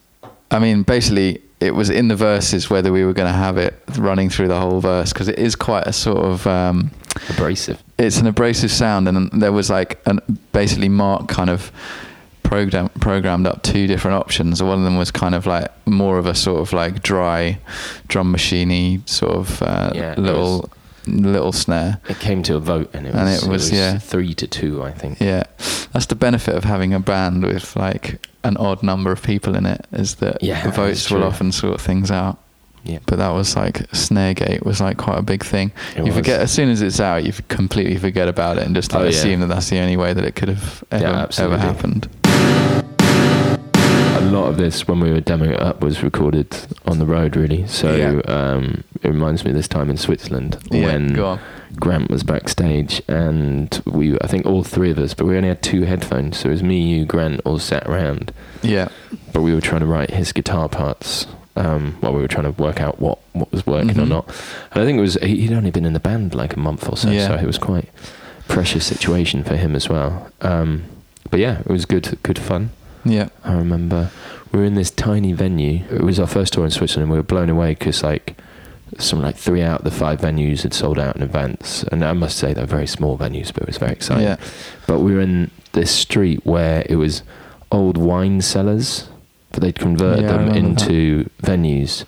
I 0.49 0.59
mean, 0.59 0.83
basically, 0.83 1.41
it 1.63 1.73
was 1.75 1.89
in 1.89 2.07
the 2.09 2.15
verses 2.15 2.69
whether 2.69 2.91
we 2.91 3.03
were 3.05 3.13
going 3.13 3.31
to 3.31 3.37
have 3.37 3.57
it 3.57 3.73
running 3.97 4.29
through 4.29 4.47
the 4.49 4.59
whole 4.59 4.81
verse 4.81 5.13
because 5.13 5.27
it 5.27 5.39
is 5.39 5.55
quite 5.55 5.87
a 5.87 5.93
sort 5.93 6.23
of 6.25 6.45
um, 6.45 6.91
Abrasive. 7.29 7.81
it's 7.97 8.17
an 8.17 8.27
abrasive 8.27 8.71
sound, 8.71 9.07
and 9.07 9.29
there 9.41 9.51
was 9.51 9.69
like 9.69 9.99
an 10.05 10.19
basically 10.51 10.89
Mark 10.89 11.27
kind 11.27 11.49
of 11.49 11.71
program 12.43 12.89
programmed 12.99 13.47
up 13.47 13.63
two 13.63 13.87
different 13.87 14.15
options. 14.15 14.61
One 14.61 14.79
of 14.79 14.83
them 14.83 14.97
was 14.97 15.11
kind 15.11 15.35
of 15.35 15.45
like 15.45 15.69
more 15.87 16.17
of 16.17 16.25
a 16.25 16.35
sort 16.35 16.61
of 16.61 16.73
like 16.73 17.01
dry 17.03 17.59
drum 18.07 18.33
machiney 18.33 19.07
sort 19.07 19.35
of 19.35 19.61
uh, 19.61 19.91
Yeah, 19.95 20.15
little 20.17 20.69
little 21.07 21.51
snare. 21.51 21.99
It 22.09 22.19
came 22.19 22.43
to 22.43 22.55
a 22.55 22.59
vote, 22.59 22.89
and 22.93 23.07
it 23.07 23.13
was, 23.13 23.21
And 23.21 23.29
it 23.29 23.49
was, 23.51 23.71
yeah. 23.71 23.97
three 23.97 24.33
to 24.35 24.47
two, 24.47 24.83
I 24.83 24.91
think. 24.91 25.19
Yeah, 25.19 25.43
that's 25.91 26.07
the 26.07 26.15
benefit 26.15 26.55
of 26.55 26.63
having 26.63 26.93
a 26.93 26.99
band 26.99 27.43
with 27.45 27.75
like 27.75 28.25
an 28.43 28.57
odd 28.57 28.83
number 28.83 29.11
of 29.11 29.21
people 29.23 29.55
in 29.55 29.65
it 29.65 29.85
is 29.91 30.15
that 30.15 30.41
Yeah, 30.43 30.61
the 30.63 30.71
votes 30.71 31.09
will 31.11 31.23
often 31.23 31.51
sort 31.51 31.79
things 31.81 32.11
out. 32.11 32.37
Yeah. 32.85 32.99
But 33.05 33.15
that 33.19 33.29
was 33.29 33.55
like 33.55 33.75
Snaregate 33.91 34.65
was 34.65 34.81
like 34.81 34.97
quite 34.97 35.17
a 35.17 35.21
big 35.21 35.43
thing. 35.45 35.71
It 35.95 35.99
you 35.99 36.03
was. 36.07 36.15
forget 36.15 36.41
as 36.41 36.51
soon 36.51 36.67
as 36.69 36.81
it's 36.81 36.99
out, 36.99 37.23
you 37.23 37.31
completely 37.47 37.95
forget 37.97 38.27
about 38.27 38.57
it 38.57 38.65
and 38.65 38.75
just 38.75 38.91
like, 38.91 38.99
Oh, 39.01 39.03
yeah. 39.05 39.09
assume 39.11 39.39
that 39.39 39.47
that's 39.47 39.69
the 39.69 39.79
only 39.79 39.95
way 39.95 40.13
that 40.13 40.25
it 40.25 40.35
could 40.35 40.49
have 40.49 40.83
ever, 40.91 41.29
ever 41.37 41.57
happened. 41.57 42.09
a 44.15 44.21
lot 44.31 44.47
of 44.47 44.57
this 44.57 44.87
when 44.87 44.99
we 44.99 45.11
were 45.11 45.21
demoing 45.21 45.51
it 45.53 45.59
up 45.61 45.81
was 45.81 46.03
recorded 46.03 46.55
on 46.85 46.99
the 46.99 47.05
road 47.05 47.35
really 47.35 47.65
so 47.67 47.93
Yeah. 47.95 48.21
um, 48.27 48.83
it 49.01 49.07
reminds 49.07 49.43
me 49.43 49.51
of 49.51 49.55
this 49.57 49.67
time 49.67 49.89
in 49.89 49.97
Switzerland 49.97 50.57
Yeah, 50.71 50.85
when 50.85 51.13
go 51.13 51.25
on. 51.27 51.39
Grant 51.79 52.09
was 52.09 52.23
backstage 52.23 53.01
and 53.07 53.81
we 53.85 54.17
I 54.19 54.27
think 54.27 54.45
all 54.45 54.63
three 54.63 54.91
of 54.91 54.97
us 54.99 55.13
but 55.13 55.25
we 55.25 55.35
only 55.35 55.49
had 55.49 55.61
two 55.61 55.83
headphones 55.83 56.37
so 56.37 56.49
it 56.49 56.51
was 56.53 56.63
me 56.63 56.81
you 56.81 57.05
Grant 57.05 57.41
all 57.45 57.59
sat 57.59 57.87
around 57.87 58.31
Yeah, 58.61 58.89
but 59.33 59.41
we 59.41 59.53
were 59.53 59.61
trying 59.61 59.81
to 59.81 59.87
write 59.87 60.11
his 60.11 60.31
guitar 60.31 60.69
parts 60.69 61.25
um, 61.55 61.97
while 61.99 62.13
we 62.13 62.21
were 62.21 62.27
trying 62.27 62.51
to 62.51 62.61
work 62.61 62.81
out 62.81 62.99
what, 62.99 63.19
what 63.33 63.51
was 63.51 63.65
working 63.65 63.99
or 63.99 64.03
Mhm. 64.05 64.09
not 64.09 64.27
and 64.71 64.81
I 64.83 64.85
think 64.85 64.97
it 64.97 65.01
was 65.01 65.15
he- 65.15 65.41
he'd 65.41 65.53
only 65.53 65.71
been 65.71 65.85
in 65.85 65.93
the 65.93 65.99
band 65.99 66.33
like 66.33 66.55
a 66.55 66.59
month 66.59 66.87
or 66.89 66.97
so 66.97 67.09
Yeah. 67.09 67.27
so 67.27 67.35
it 67.35 67.45
was 67.45 67.57
quite 67.57 67.89
precious 68.47 68.85
situation 68.85 69.43
for 69.43 69.55
him 69.55 69.75
as 69.75 69.87
well 69.89 70.29
um, 70.41 70.83
but 71.31 71.39
yeah 71.39 71.59
it 71.59 71.67
was 71.69 71.85
good 71.85 72.17
good 72.23 72.39
fun 72.39 72.69
yeah, 73.05 73.27
I 73.43 73.51
remember 73.55 74.11
we 74.53 74.59
were 74.59 74.65
in 74.65 74.75
this 74.75 74.89
tiny 74.89 75.33
venue. 75.33 75.83
It 75.91 76.03
was 76.03 76.21
our 76.21 76.27
first 76.27 76.53
tour 76.53 76.63
in 76.63 76.71
Switzerland. 76.71 77.11
We 77.11 77.17
were 77.17 77.23
blown 77.23 77.49
away 77.49 77.71
because 77.73 78.01
like 78.01 78.37
some 78.99 79.21
like 79.21 79.35
three 79.35 79.61
out 79.61 79.79
of 79.79 79.83
the 79.85 79.91
five 79.91 80.19
venues 80.21 80.61
had 80.63 80.73
sold 80.73 80.99
out 80.99 81.15
in 81.15 81.21
advance, 81.21 81.83
and 81.91 82.03
I 82.03 82.13
must 82.13 82.37
say 82.37 82.53
they're 82.53 82.65
very 82.65 82.87
small 82.87 83.17
venues, 83.17 83.53
but 83.53 83.63
it 83.63 83.67
was 83.67 83.77
very 83.77 83.91
exciting. 83.93 84.23
yeah. 84.23 84.37
But 84.87 84.99
we 84.99 85.13
were 85.13 85.21
in 85.21 85.51
this 85.73 85.91
street 85.91 86.45
where 86.45 86.85
it 86.89 86.95
was 86.97 87.23
old 87.71 87.97
wine 87.97 88.41
cellars, 88.41 89.07
but 89.51 89.61
they'd 89.61 89.79
converted 89.79 90.23
Yeah, 90.25 90.31
them 90.33 90.47
remember 90.47 90.79
that. 90.79 90.89
into 90.89 91.29
venues, 91.41 92.05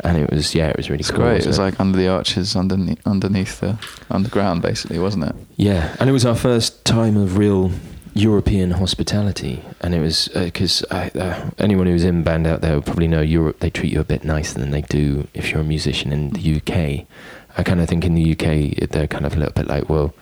and 0.00 0.16
it 0.16 0.30
was 0.30 0.54
yeah, 0.54 0.68
it 0.68 0.76
was 0.76 0.88
really 0.90 1.00
It's 1.00 1.10
cool. 1.10 1.20
great. 1.20 1.42
It 1.42 1.46
was 1.46 1.58
like 1.58 1.78
under 1.78 1.96
the 1.98 2.08
arches, 2.08 2.56
underneath, 2.56 3.06
underneath 3.06 3.60
the 3.60 3.78
underground, 4.10 4.62
basically, 4.62 4.98
wasn't 4.98 5.24
it? 5.24 5.34
Yeah, 5.56 5.94
and 6.00 6.08
it 6.08 6.12
was 6.12 6.24
our 6.26 6.34
first 6.34 6.84
time 6.84 7.16
of 7.16 7.36
real 7.38 7.70
European 8.14 8.72
hospitality, 8.72 9.62
and 9.80 9.94
it 9.94 10.00
was 10.00 10.28
because 10.34 10.82
uh, 10.90 11.50
anyone 11.58 11.86
who's 11.86 12.04
in 12.04 12.22
band 12.22 12.46
out 12.46 12.60
there 12.60 12.74
will 12.74 12.82
probably 12.82 13.08
know 13.08 13.22
Europe. 13.22 13.60
They 13.60 13.70
treat 13.70 13.92
you 13.92 14.00
a 14.00 14.04
bit 14.04 14.24
nicer 14.24 14.58
than 14.58 14.70
they 14.70 14.82
do 14.82 15.28
if 15.34 15.50
you're 15.50 15.60
a 15.62 15.64
musician 15.64 16.12
in 16.12 16.30
the 16.30 16.56
UK. 16.56 17.06
I 17.56 17.62
kind 17.62 17.80
of 17.80 17.88
think 17.88 18.04
in 18.04 18.14
the 18.14 18.32
UK 18.32 18.88
they're 18.90 19.06
kind 19.06 19.26
of 19.26 19.34
a 19.34 19.38
little 19.38 19.52
bit 19.54 19.66
like, 19.66 19.88
well, 19.88 20.14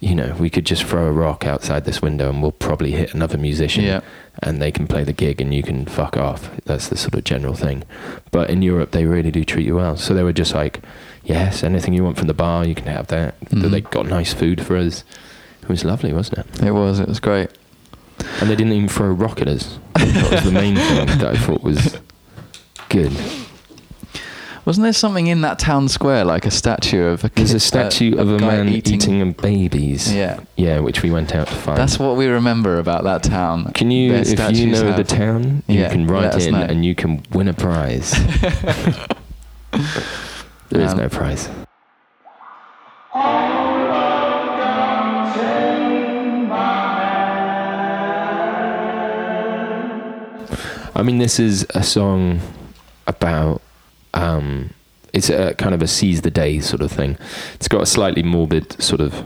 you 0.00 0.14
know, 0.14 0.34
we 0.38 0.48
could 0.50 0.64
just 0.66 0.84
throw 0.84 1.06
a 1.06 1.12
rock 1.12 1.44
outside 1.44 1.84
this 1.84 2.00
window 2.00 2.28
and 2.28 2.40
we'll 2.40 2.52
probably 2.52 2.92
hit 2.92 3.14
another 3.14 3.36
musician, 3.38 3.84
Yeah. 3.84 4.00
and 4.42 4.60
they 4.62 4.70
can 4.70 4.86
play 4.86 5.02
the 5.04 5.12
gig 5.12 5.40
and 5.40 5.52
you 5.52 5.62
can 5.62 5.86
fuck 5.86 6.16
off. 6.16 6.50
That's 6.66 6.88
the 6.88 6.96
sort 6.96 7.14
of 7.14 7.24
general 7.24 7.54
thing. 7.54 7.82
But 8.30 8.48
in 8.50 8.62
Europe, 8.62 8.92
they 8.92 9.06
really 9.06 9.30
do 9.32 9.44
treat 9.44 9.66
you 9.66 9.74
well. 9.76 9.96
So 9.96 10.14
they 10.14 10.22
were 10.22 10.32
just 10.32 10.54
like, 10.54 10.80
yes, 11.24 11.62
anything 11.64 11.94
you 11.94 12.04
want 12.04 12.16
from 12.16 12.28
the 12.28 12.34
bar, 12.34 12.64
you 12.64 12.74
can 12.76 12.86
have 12.86 13.08
that. 13.08 13.38
Mhm. 13.46 13.70
They 13.70 13.80
got 13.80 14.06
nice 14.06 14.32
food 14.32 14.60
for 14.64 14.76
us. 14.76 15.02
It 15.68 15.72
was 15.72 15.84
lovely, 15.84 16.12
wasn't 16.14 16.38
it? 16.38 16.62
It 16.64 16.70
was. 16.72 16.98
It 16.98 17.08
was 17.08 17.20
great. 17.20 17.50
And 18.40 18.48
they 18.50 18.56
didn't 18.56 18.72
even 18.72 18.88
throw 18.88 19.08
a 19.08 19.12
rock 19.12 19.40
at 19.42 19.48
us. 19.48 19.78
That 19.94 20.30
was 20.32 20.44
the 20.44 20.50
main 20.52 20.76
thing 20.88 21.06
that 21.06 21.24
I 21.24 21.36
thought 21.36 21.62
was 21.62 21.98
good. 22.88 23.12
Wasn't 24.64 24.82
there 24.82 24.92
something 24.92 25.28
in 25.28 25.40
that 25.42 25.58
town 25.58 25.88
square, 25.88 26.24
like 26.24 26.44
a 26.44 26.50
statue 26.50 27.04
of 27.04 27.24
a? 27.24 27.30
There's 27.34 27.48
kid- 27.50 27.56
a 27.56 27.60
statue 27.60 28.16
uh, 28.18 28.22
of 28.22 28.32
a 28.32 28.38
guy 28.38 28.46
man 28.62 28.68
eating, 28.68 29.22
a 29.22 29.26
babies. 29.26 30.12
Yeah. 30.12 30.40
Yeah, 30.56 30.80
which 30.80 31.02
we 31.02 31.10
went 31.10 31.34
out 31.34 31.46
to 31.48 31.54
find. 31.54 31.78
That's 31.78 31.98
what 31.98 32.16
we 32.16 32.26
remember 32.26 32.78
about 32.78 33.04
that 33.04 33.22
town. 33.22 33.72
Can 33.72 33.90
you, 33.90 34.12
Their 34.12 34.20
if 34.22 34.56
you 34.58 34.66
know 34.66 34.80
the 34.82 34.92
have- 34.92 35.06
town, 35.06 35.62
you 35.68 35.84
can 35.86 36.06
write 36.06 36.34
in 36.46 36.52
know. 36.54 36.60
and 36.62 36.84
you 36.84 36.94
can 36.94 37.22
win 37.32 37.48
a 37.48 37.54
prize. 37.54 38.12
There 40.70 40.82
is 40.82 40.92
Um, 40.92 40.98
no 40.98 41.08
prize. 41.08 41.48
I 50.94 51.02
mean, 51.02 51.18
this 51.18 51.38
is 51.38 51.66
a 51.70 51.82
song 51.82 52.40
about. 53.06 53.62
Um, 54.14 54.70
it's 55.12 55.30
a 55.30 55.54
kind 55.54 55.74
of 55.74 55.82
a 55.82 55.86
seize 55.86 56.22
the 56.22 56.30
day 56.30 56.60
sort 56.60 56.82
of 56.82 56.92
thing. 56.92 57.16
It's 57.54 57.68
got 57.68 57.82
a 57.82 57.86
slightly 57.86 58.22
morbid 58.22 58.80
sort 58.82 59.00
of 59.00 59.24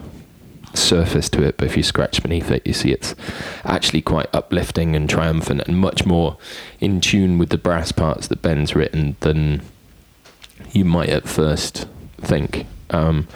surface 0.75 1.28
to 1.31 1.42
it, 1.42 1.57
but 1.57 1.66
if 1.66 1.76
you 1.76 1.83
scratch 1.83 2.23
beneath 2.23 2.50
it, 2.50 2.66
you 2.66 2.73
see 2.73 2.92
it's 2.92 3.14
actually 3.64 4.02
quite 4.02 4.26
uplifting 4.33 4.97
and 4.97 5.09
triumphant 5.09 5.62
and 5.66 5.78
much 5.78 6.07
more 6.07 6.38
in 6.81 7.00
tune 7.00 7.38
with 7.38 7.50
the 7.50 7.59
brass 7.59 7.92
parts 7.92 8.28
that 8.28 8.42
Ben's 8.42 8.75
written 8.75 9.16
than 9.21 9.62
you 10.73 10.85
might 10.85 11.11
at 11.11 11.28
first 11.28 11.87
think. 12.19 12.66
Um, 12.90 13.28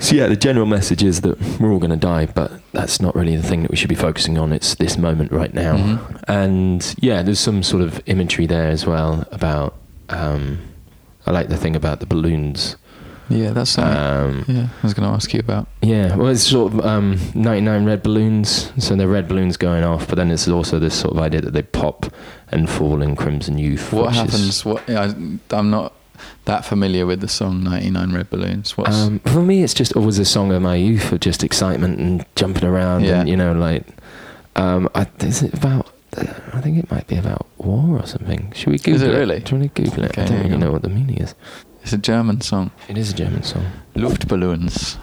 so 0.00 0.16
yeah, 0.16 0.26
the 0.26 0.36
general 0.36 0.66
message 0.66 1.02
is 1.02 1.20
that 1.20 1.38
we're 1.60 1.70
all 1.72 1.78
going 1.78 1.90
to 1.90 1.96
die, 1.96 2.26
but 2.26 2.50
that's 2.72 3.00
not 3.00 3.14
really 3.14 3.36
the 3.36 3.42
thing 3.46 3.62
that 3.62 3.70
we 3.70 3.76
should 3.76 3.88
be 3.88 3.94
focusing 3.94 4.38
on. 4.38 4.52
It's 4.52 4.74
this 4.74 4.96
moment 4.98 5.30
right 5.30 5.52
now, 5.54 5.76
Mhm. 5.76 6.22
and 6.28 6.94
yeah, 7.00 7.22
there's 7.22 7.40
some 7.40 7.62
sort 7.62 7.82
of 7.82 8.00
imagery 8.06 8.46
there 8.46 8.68
as 8.68 8.86
well 8.86 9.24
about. 9.30 9.74
Um, 10.08 10.58
I 11.26 11.30
like 11.32 11.48
the 11.48 11.56
thing 11.56 11.76
about 11.76 12.00
the 12.00 12.06
balloons. 12.06 12.76
Yeah, 13.28 13.50
that's. 13.52 13.78
Um, 13.78 14.44
yeah, 14.48 14.66
I 14.82 14.86
was 14.86 14.92
going 14.94 15.08
to 15.08 15.14
ask 15.14 15.32
you 15.32 15.38
about. 15.38 15.68
yeah, 15.82 16.16
well, 16.16 16.26
it's 16.28 16.42
sort 16.42 16.72
of 16.74 16.84
um, 16.84 17.16
99 17.34 17.84
red 17.84 18.02
balloons. 18.02 18.72
So 18.78 18.96
they're 18.96 19.06
red 19.06 19.28
balloons 19.28 19.56
going 19.56 19.84
off, 19.84 20.08
but 20.08 20.16
then 20.16 20.32
it's 20.32 20.48
also 20.48 20.80
this 20.80 20.94
sort 20.94 21.14
of 21.14 21.22
idea 21.22 21.40
that 21.42 21.52
they 21.52 21.62
pop 21.62 22.06
and 22.50 22.68
fall 22.68 23.02
in 23.02 23.14
Crimson 23.14 23.56
Youth. 23.56 23.92
What 23.92 24.06
which 24.06 24.14
is- 24.16 24.20
happens? 24.20 24.64
What 24.64 24.90
I, 24.90 25.14
I'm 25.52 25.70
not 25.70 25.92
that 26.46 26.64
familiar 26.64 27.06
with 27.06 27.20
the 27.20 27.28
song 27.28 27.62
"99 27.64 28.12
Red 28.12 28.30
Balloons." 28.30 28.76
What's 28.76 28.96
Um, 28.96 29.18
for 29.20 29.42
me, 29.42 29.62
it's 29.62 29.74
just 29.74 29.94
always 29.96 30.18
a 30.18 30.24
song 30.24 30.52
of 30.52 30.62
my 30.62 30.74
youth 30.76 31.12
of 31.12 31.20
just 31.20 31.42
excitement 31.44 31.98
and 31.98 32.24
jumping 32.36 32.64
around, 32.64 33.04
Yeah. 33.04 33.20
and 33.20 33.28
you 33.28 33.36
know, 33.36 33.52
like, 33.52 33.84
um, 34.56 34.88
I, 34.94 35.06
is 35.20 35.42
it 35.42 35.54
about? 35.54 35.88
I 36.16 36.60
think 36.60 36.76
it 36.76 36.90
might 36.90 37.06
be 37.06 37.16
about 37.16 37.46
war 37.58 37.98
or 38.00 38.06
something. 38.06 38.52
Should 38.56 38.72
we 38.72 38.78
Google 38.78 38.94
Is 38.96 39.02
it 39.02 39.16
really? 39.16 39.38
Do 39.40 39.54
you 39.54 39.60
want 39.60 39.74
to 39.74 39.82
Google 39.82 40.04
it? 40.04 40.10
Okay, 40.10 40.22
I 40.22 40.26
don't 40.26 40.42
really 40.42 40.56
know 40.58 40.72
what 40.72 40.82
the 40.82 40.88
meaning 40.88 41.18
is. 41.18 41.34
it's 41.84 41.92
a 41.92 41.98
German 41.98 42.40
song, 42.40 42.72
It 42.88 42.98
is 42.98 43.12
a 43.12 43.14
German 43.14 43.44
song. 43.44 43.66
Luftballons. 43.94 44.96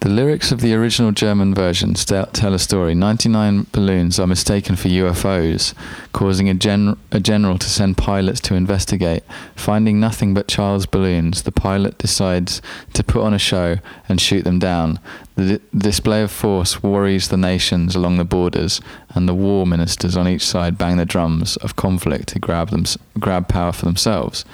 The 0.00 0.08
lyrics 0.08 0.50
of 0.50 0.60
the 0.60 0.74
original 0.74 1.12
German 1.12 1.54
version 1.54 1.94
st- 1.94 2.32
tell 2.34 2.54
a 2.54 2.58
story. 2.58 2.94
99 2.94 3.66
balloons 3.70 4.18
are 4.18 4.26
mistaken 4.26 4.74
for 4.74 4.88
UFOs, 4.88 5.74
causing 6.12 6.48
a, 6.48 6.54
gen- 6.54 6.96
a 7.12 7.20
general 7.20 7.58
to 7.58 7.68
send 7.68 7.96
pilots 7.96 8.40
to 8.40 8.54
investigate. 8.54 9.22
Finding 9.54 10.00
nothing 10.00 10.34
but 10.34 10.48
child's 10.48 10.86
balloons, 10.86 11.42
the 11.42 11.52
pilot 11.52 11.98
decides 11.98 12.60
to 12.94 13.04
put 13.04 13.22
on 13.22 13.32
a 13.32 13.38
show 13.38 13.76
and 14.08 14.20
shoot 14.20 14.42
them 14.42 14.58
down. 14.58 14.98
The 15.36 15.58
di- 15.58 15.64
display 15.78 16.22
of 16.22 16.30
force 16.30 16.82
worries 16.82 17.28
the 17.28 17.36
nations 17.36 17.94
along 17.94 18.16
the 18.16 18.24
borders, 18.24 18.80
and 19.14 19.28
the 19.28 19.34
war 19.34 19.66
ministers 19.66 20.16
on 20.16 20.26
each 20.26 20.44
side 20.44 20.78
bang 20.78 20.96
the 20.96 21.04
drums 21.04 21.56
of 21.58 21.76
conflict 21.76 22.28
to 22.30 22.38
grab, 22.38 22.70
them- 22.70 22.84
grab 23.20 23.46
power 23.48 23.72
for 23.72 23.84
themselves. 23.84 24.44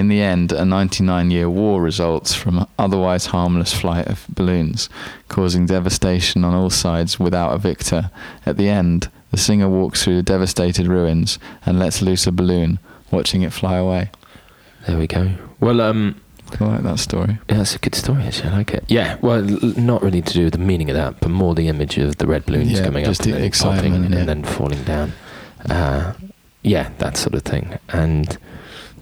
In 0.00 0.08
the 0.08 0.22
end, 0.22 0.50
a 0.52 0.64
99 0.64 1.30
year 1.30 1.50
war 1.50 1.82
results 1.82 2.34
from 2.34 2.66
otherwise 2.78 3.26
harmless 3.26 3.74
flight 3.74 4.06
of 4.08 4.24
balloons, 4.30 4.88
causing 5.28 5.66
devastation 5.66 6.42
on 6.42 6.54
all 6.54 6.70
sides 6.70 7.20
without 7.20 7.52
a 7.54 7.58
victor. 7.58 8.10
At 8.46 8.56
the 8.56 8.70
end, 8.70 9.10
the 9.30 9.36
singer 9.36 9.68
walks 9.68 10.02
through 10.02 10.16
the 10.16 10.22
devastated 10.22 10.86
ruins 10.86 11.38
and 11.66 11.78
lets 11.78 12.00
loose 12.00 12.26
a 12.26 12.32
balloon, 12.32 12.78
watching 13.10 13.42
it 13.42 13.52
fly 13.52 13.76
away. 13.76 14.10
There 14.86 14.96
we 14.98 15.06
go. 15.06 15.32
Well, 15.60 15.82
um, 15.82 16.18
I 16.58 16.64
like 16.64 16.82
that 16.82 16.98
story. 16.98 17.38
Yeah, 17.50 17.58
that's 17.58 17.74
a 17.74 17.78
good 17.78 17.94
story. 17.94 18.22
Actually, 18.22 18.48
I 18.50 18.56
like 18.56 18.72
it. 18.72 18.84
Yeah, 18.88 19.18
well, 19.20 19.40
l- 19.48 19.74
not 19.76 20.02
really 20.02 20.22
to 20.22 20.32
do 20.32 20.44
with 20.44 20.54
the 20.54 20.58
meaning 20.58 20.88
of 20.88 20.96
that, 20.96 21.20
but 21.20 21.28
more 21.30 21.54
the 21.54 21.68
image 21.68 21.98
of 21.98 22.16
the 22.16 22.26
red 22.26 22.46
balloons 22.46 22.72
Yeah, 22.72 22.84
coming 22.84 23.04
just 23.04 23.20
up 23.20 23.26
and 23.26 23.34
then 23.34 23.50
popping 23.52 23.92
yeah. 23.92 24.18
and 24.18 24.28
then 24.30 24.44
falling 24.44 24.82
down. 24.84 25.12
Uh, 25.68 26.14
yeah, 26.62 26.88
that 26.98 27.18
sort 27.18 27.34
of 27.34 27.42
thing. 27.42 27.78
And 27.90 28.38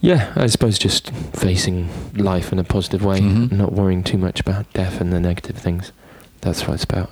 yeah, 0.00 0.32
I 0.36 0.46
suppose 0.46 0.78
just 0.78 1.10
facing 1.34 1.88
life 2.14 2.52
in 2.52 2.58
a 2.58 2.64
positive 2.64 3.04
way, 3.04 3.20
Mhm. 3.20 3.52
not 3.52 3.72
worrying 3.72 4.02
too 4.04 4.18
much 4.18 4.40
about 4.40 4.72
death 4.72 5.00
and 5.00 5.12
the 5.12 5.20
negative 5.20 5.56
things. 5.56 5.92
That's 6.40 6.66
what 6.66 6.74
it's 6.74 6.84
about. 6.84 7.10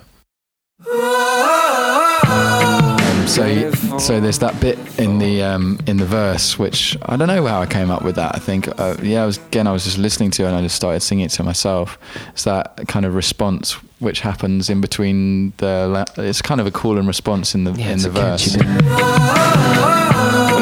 Um, 2.29 3.27
so, 3.27 3.71
so 3.99 4.19
there's 4.19 4.39
that 4.39 4.59
bit 4.59 4.77
in 4.99 5.19
the 5.19 5.43
um, 5.43 5.79
in 5.87 5.97
the 5.97 6.05
verse, 6.05 6.57
which 6.59 6.97
I 7.03 7.15
don't 7.15 7.27
know 7.27 7.45
how 7.45 7.61
I 7.61 7.65
came 7.65 7.89
up 7.91 8.03
with 8.03 8.15
that. 8.15 8.35
I 8.35 8.39
think, 8.39 8.67
uh, 8.79 8.95
yeah, 9.01 9.23
I 9.23 9.25
was 9.25 9.37
again, 9.37 9.67
I 9.67 9.71
was 9.71 9.83
just 9.85 9.97
listening 9.97 10.31
to 10.31 10.43
it 10.43 10.47
and 10.47 10.55
I 10.55 10.61
just 10.61 10.75
started 10.75 10.99
singing 11.01 11.25
it 11.25 11.31
to 11.31 11.43
myself. 11.43 11.97
It's 12.29 12.43
that 12.43 12.87
kind 12.87 13.05
of 13.05 13.15
response 13.15 13.73
which 13.99 14.19
happens 14.21 14.69
in 14.69 14.81
between 14.81 15.53
the. 15.57 16.05
It's 16.17 16.41
kind 16.41 16.59
of 16.61 16.67
a 16.67 16.71
call 16.71 16.97
and 16.97 17.07
response 17.07 17.55
in 17.55 17.63
the 17.63 17.71
Yeah, 17.73 17.91
in 17.91 17.99
the 18.01 18.09
verse. 18.09 18.55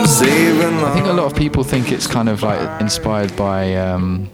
Bit. 0.06 0.22
I'm 0.22 0.26
saving 0.28 0.84
I 0.84 0.94
think 0.94 1.06
a 1.08 1.14
lot 1.14 1.26
of 1.32 1.36
people 1.38 1.64
think 1.64 1.92
it's 1.92 2.08
kind 2.08 2.30
of 2.30 2.42
like 2.44 2.82
inspired 2.82 3.36
by 3.36 3.76
um, 3.76 4.30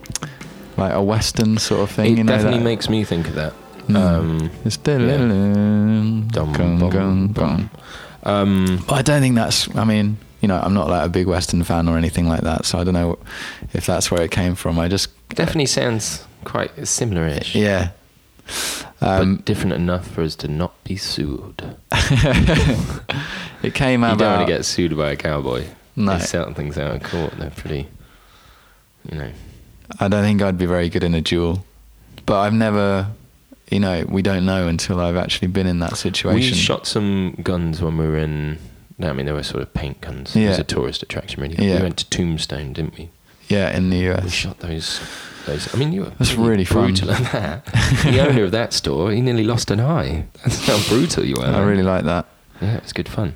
like 0.76 0.92
a 0.92 1.02
western 1.02 1.58
sort 1.58 1.80
of 1.82 1.90
thing. 1.90 2.12
It 2.12 2.18
you 2.18 2.24
know, 2.24 2.32
definitely 2.32 2.58
that- 2.58 2.64
makes 2.64 2.88
me 2.88 3.04
think 3.04 3.28
of 3.28 3.34
that. 3.34 3.52
Mm. 3.88 3.96
Um, 3.96 4.50
It's 4.64 4.76
Dum, 4.76 6.30
Gung, 6.30 6.78
bum, 6.78 6.90
gung, 6.90 7.34
bum. 7.34 7.70
gung. 8.24 8.28
um, 8.28 8.84
But 8.86 8.94
I 8.94 9.02
don't 9.02 9.20
think 9.20 9.34
that's. 9.34 9.74
I 9.76 9.84
mean, 9.84 10.18
you 10.40 10.48
know, 10.48 10.58
I'm 10.62 10.72
not 10.74 10.88
like 10.88 11.04
a 11.04 11.08
big 11.08 11.26
Western 11.26 11.64
fan 11.64 11.88
or 11.88 11.98
anything 11.98 12.28
like 12.28 12.42
that, 12.42 12.64
so 12.64 12.78
I 12.78 12.84
don't 12.84 12.94
know 12.94 13.18
if 13.72 13.84
that's 13.86 14.10
where 14.10 14.22
it 14.22 14.30
came 14.30 14.54
from. 14.54 14.78
I 14.78 14.88
just 14.88 15.08
definitely 15.30 15.66
sounds 15.66 16.24
quite 16.44 16.86
similar-ish. 16.86 17.54
yeah. 17.56 17.90
Um, 19.02 19.36
but 19.36 19.44
different 19.44 19.74
enough 19.74 20.06
for 20.06 20.22
us 20.22 20.36
to 20.36 20.48
not 20.48 20.82
be 20.84 20.96
sued. 20.96 21.76
it 21.92 23.74
came 23.74 24.04
out. 24.04 24.12
You 24.12 24.18
don't 24.18 24.36
want 24.36 24.48
to 24.48 24.52
get 24.54 24.64
sued 24.64 24.96
by 24.96 25.10
a 25.10 25.16
cowboy. 25.16 25.66
No. 25.96 26.18
They 26.18 26.24
settle 26.24 26.54
things 26.54 26.78
out 26.78 26.94
in 26.94 27.00
court. 27.00 27.34
They're 27.38 27.50
pretty, 27.50 27.88
you 29.10 29.18
know. 29.18 29.30
I 30.00 30.08
don't 30.08 30.22
think 30.22 30.40
I'd 30.40 30.56
be 30.56 30.66
very 30.66 30.88
good 30.88 31.04
in 31.04 31.14
a 31.14 31.20
duel, 31.20 31.64
but 32.26 32.40
I've 32.40 32.54
never. 32.54 33.08
You 33.70 33.80
know, 33.80 34.04
we 34.06 34.20
don't 34.20 34.44
know 34.44 34.68
until 34.68 35.00
I've 35.00 35.16
actually 35.16 35.48
been 35.48 35.66
in 35.66 35.78
that 35.78 35.96
situation. 35.96 36.52
We 36.52 36.56
shot 36.56 36.86
some 36.86 37.38
guns 37.42 37.80
when 37.80 37.96
we 37.96 38.06
were 38.06 38.18
in. 38.18 38.58
No, 38.98 39.08
I 39.08 39.12
mean 39.14 39.24
they 39.26 39.32
were 39.32 39.42
sort 39.42 39.62
of 39.62 39.72
paint 39.72 40.00
guns. 40.02 40.36
It 40.36 40.46
was 40.46 40.58
a 40.58 40.64
tourist 40.64 41.02
attraction, 41.02 41.42
really. 41.42 41.56
Yeah. 41.56 41.76
We 41.76 41.82
went 41.82 41.96
to 41.98 42.10
Tombstone, 42.10 42.74
didn't 42.74 42.98
we? 42.98 43.08
Yeah, 43.52 43.76
in 43.76 43.90
the 43.90 43.98
US. 44.10 44.24
We 44.24 44.30
shot 44.30 44.58
those. 44.60 45.00
Those. 45.46 45.74
I 45.74 45.78
mean, 45.78 45.92
you 45.92 46.02
were 46.02 46.12
That's 46.18 46.34
really 46.34 46.64
fun. 46.64 46.84
brutal 46.94 47.10
at 47.10 47.32
that. 47.32 47.64
the 48.04 48.20
owner 48.28 48.44
of 48.44 48.52
that 48.52 48.72
store, 48.72 49.10
he 49.10 49.20
nearly 49.20 49.42
lost 49.44 49.70
an 49.72 49.80
eye. 49.80 50.26
That's 50.44 50.66
how 50.66 50.78
brutal 50.88 51.24
you 51.24 51.34
were. 51.36 51.44
I 51.46 51.60
really 51.62 51.82
like 51.82 52.04
that. 52.04 52.26
Yeah, 52.60 52.76
it 52.76 52.82
was 52.84 52.92
good 52.92 53.08
fun. 53.08 53.34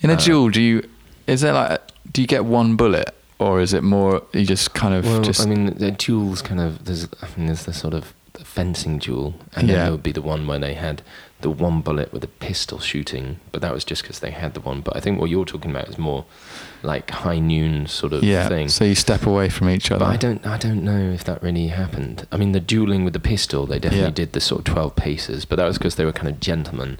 In 0.00 0.10
a 0.10 0.14
Uh, 0.14 0.16
duel, 0.16 0.48
do 0.50 0.60
you? 0.60 0.82
Is 1.26 1.40
there 1.42 1.52
like? 1.52 1.80
Do 2.12 2.20
you 2.22 2.26
get 2.26 2.44
one 2.44 2.74
bullet, 2.76 3.14
or 3.38 3.60
is 3.60 3.72
it 3.72 3.82
more? 3.84 4.22
You 4.32 4.44
just 4.44 4.74
kind 4.74 4.94
of 4.94 5.04
Well, 5.04 5.20
just. 5.22 5.40
I 5.42 5.46
mean, 5.46 5.66
the 5.78 5.92
duels 5.92 6.42
kind 6.42 6.60
of 6.60 6.84
there's 6.86 7.06
I 7.22 7.26
mean 7.36 7.46
there's 7.46 7.64
the 7.64 7.72
sort 7.72 7.94
of 7.94 8.12
the 8.32 8.44
fencing 8.44 8.98
duel, 8.98 9.34
and 9.54 9.68
then 9.68 9.76
there 9.78 9.90
would 9.92 10.02
be 10.02 10.12
the 10.12 10.22
one 10.22 10.46
where 10.48 10.58
they 10.58 10.74
had 10.74 11.02
the 11.40 11.50
one 11.50 11.80
bullet 11.82 12.12
with 12.12 12.24
a 12.24 12.28
pistol 12.28 12.80
shooting, 12.80 13.38
but 13.52 13.62
that 13.62 13.72
was 13.72 13.84
just 13.84 14.02
because 14.02 14.18
they 14.18 14.30
had 14.32 14.54
the 14.54 14.60
one. 14.60 14.80
But 14.80 14.96
I 14.96 15.00
think 15.00 15.20
what 15.20 15.30
you're 15.30 15.44
talking 15.44 15.70
about 15.70 15.88
is 15.88 15.96
more 15.98 16.24
like 16.82 17.10
high 17.10 17.38
noon 17.38 17.86
sort 17.86 18.12
of 18.12 18.24
yeah. 18.24 18.48
thing. 18.48 18.68
So 18.68 18.84
you 18.84 18.94
step 18.96 19.24
away 19.26 19.48
from 19.48 19.68
each 19.70 19.90
other. 19.90 20.04
But 20.04 20.10
I 20.10 20.16
don't, 20.16 20.44
I 20.46 20.56
don't 20.58 20.82
know 20.82 20.98
if 21.10 21.22
that 21.24 21.42
really 21.42 21.68
happened. 21.68 22.26
I 22.32 22.36
mean, 22.36 22.52
the 22.52 22.60
dueling 22.60 23.04
with 23.04 23.12
the 23.12 23.20
pistol, 23.20 23.66
they 23.66 23.78
definitely 23.78 24.06
Yeah. 24.08 24.10
did 24.10 24.32
the 24.32 24.40
sort 24.40 24.60
of 24.66 24.74
twelve 24.74 24.96
paces, 24.96 25.44
but 25.44 25.56
that 25.56 25.64
was 25.66 25.78
because 25.78 25.94
they 25.94 26.04
were 26.04 26.12
kind 26.12 26.28
of 26.28 26.40
gentlemen. 26.40 26.98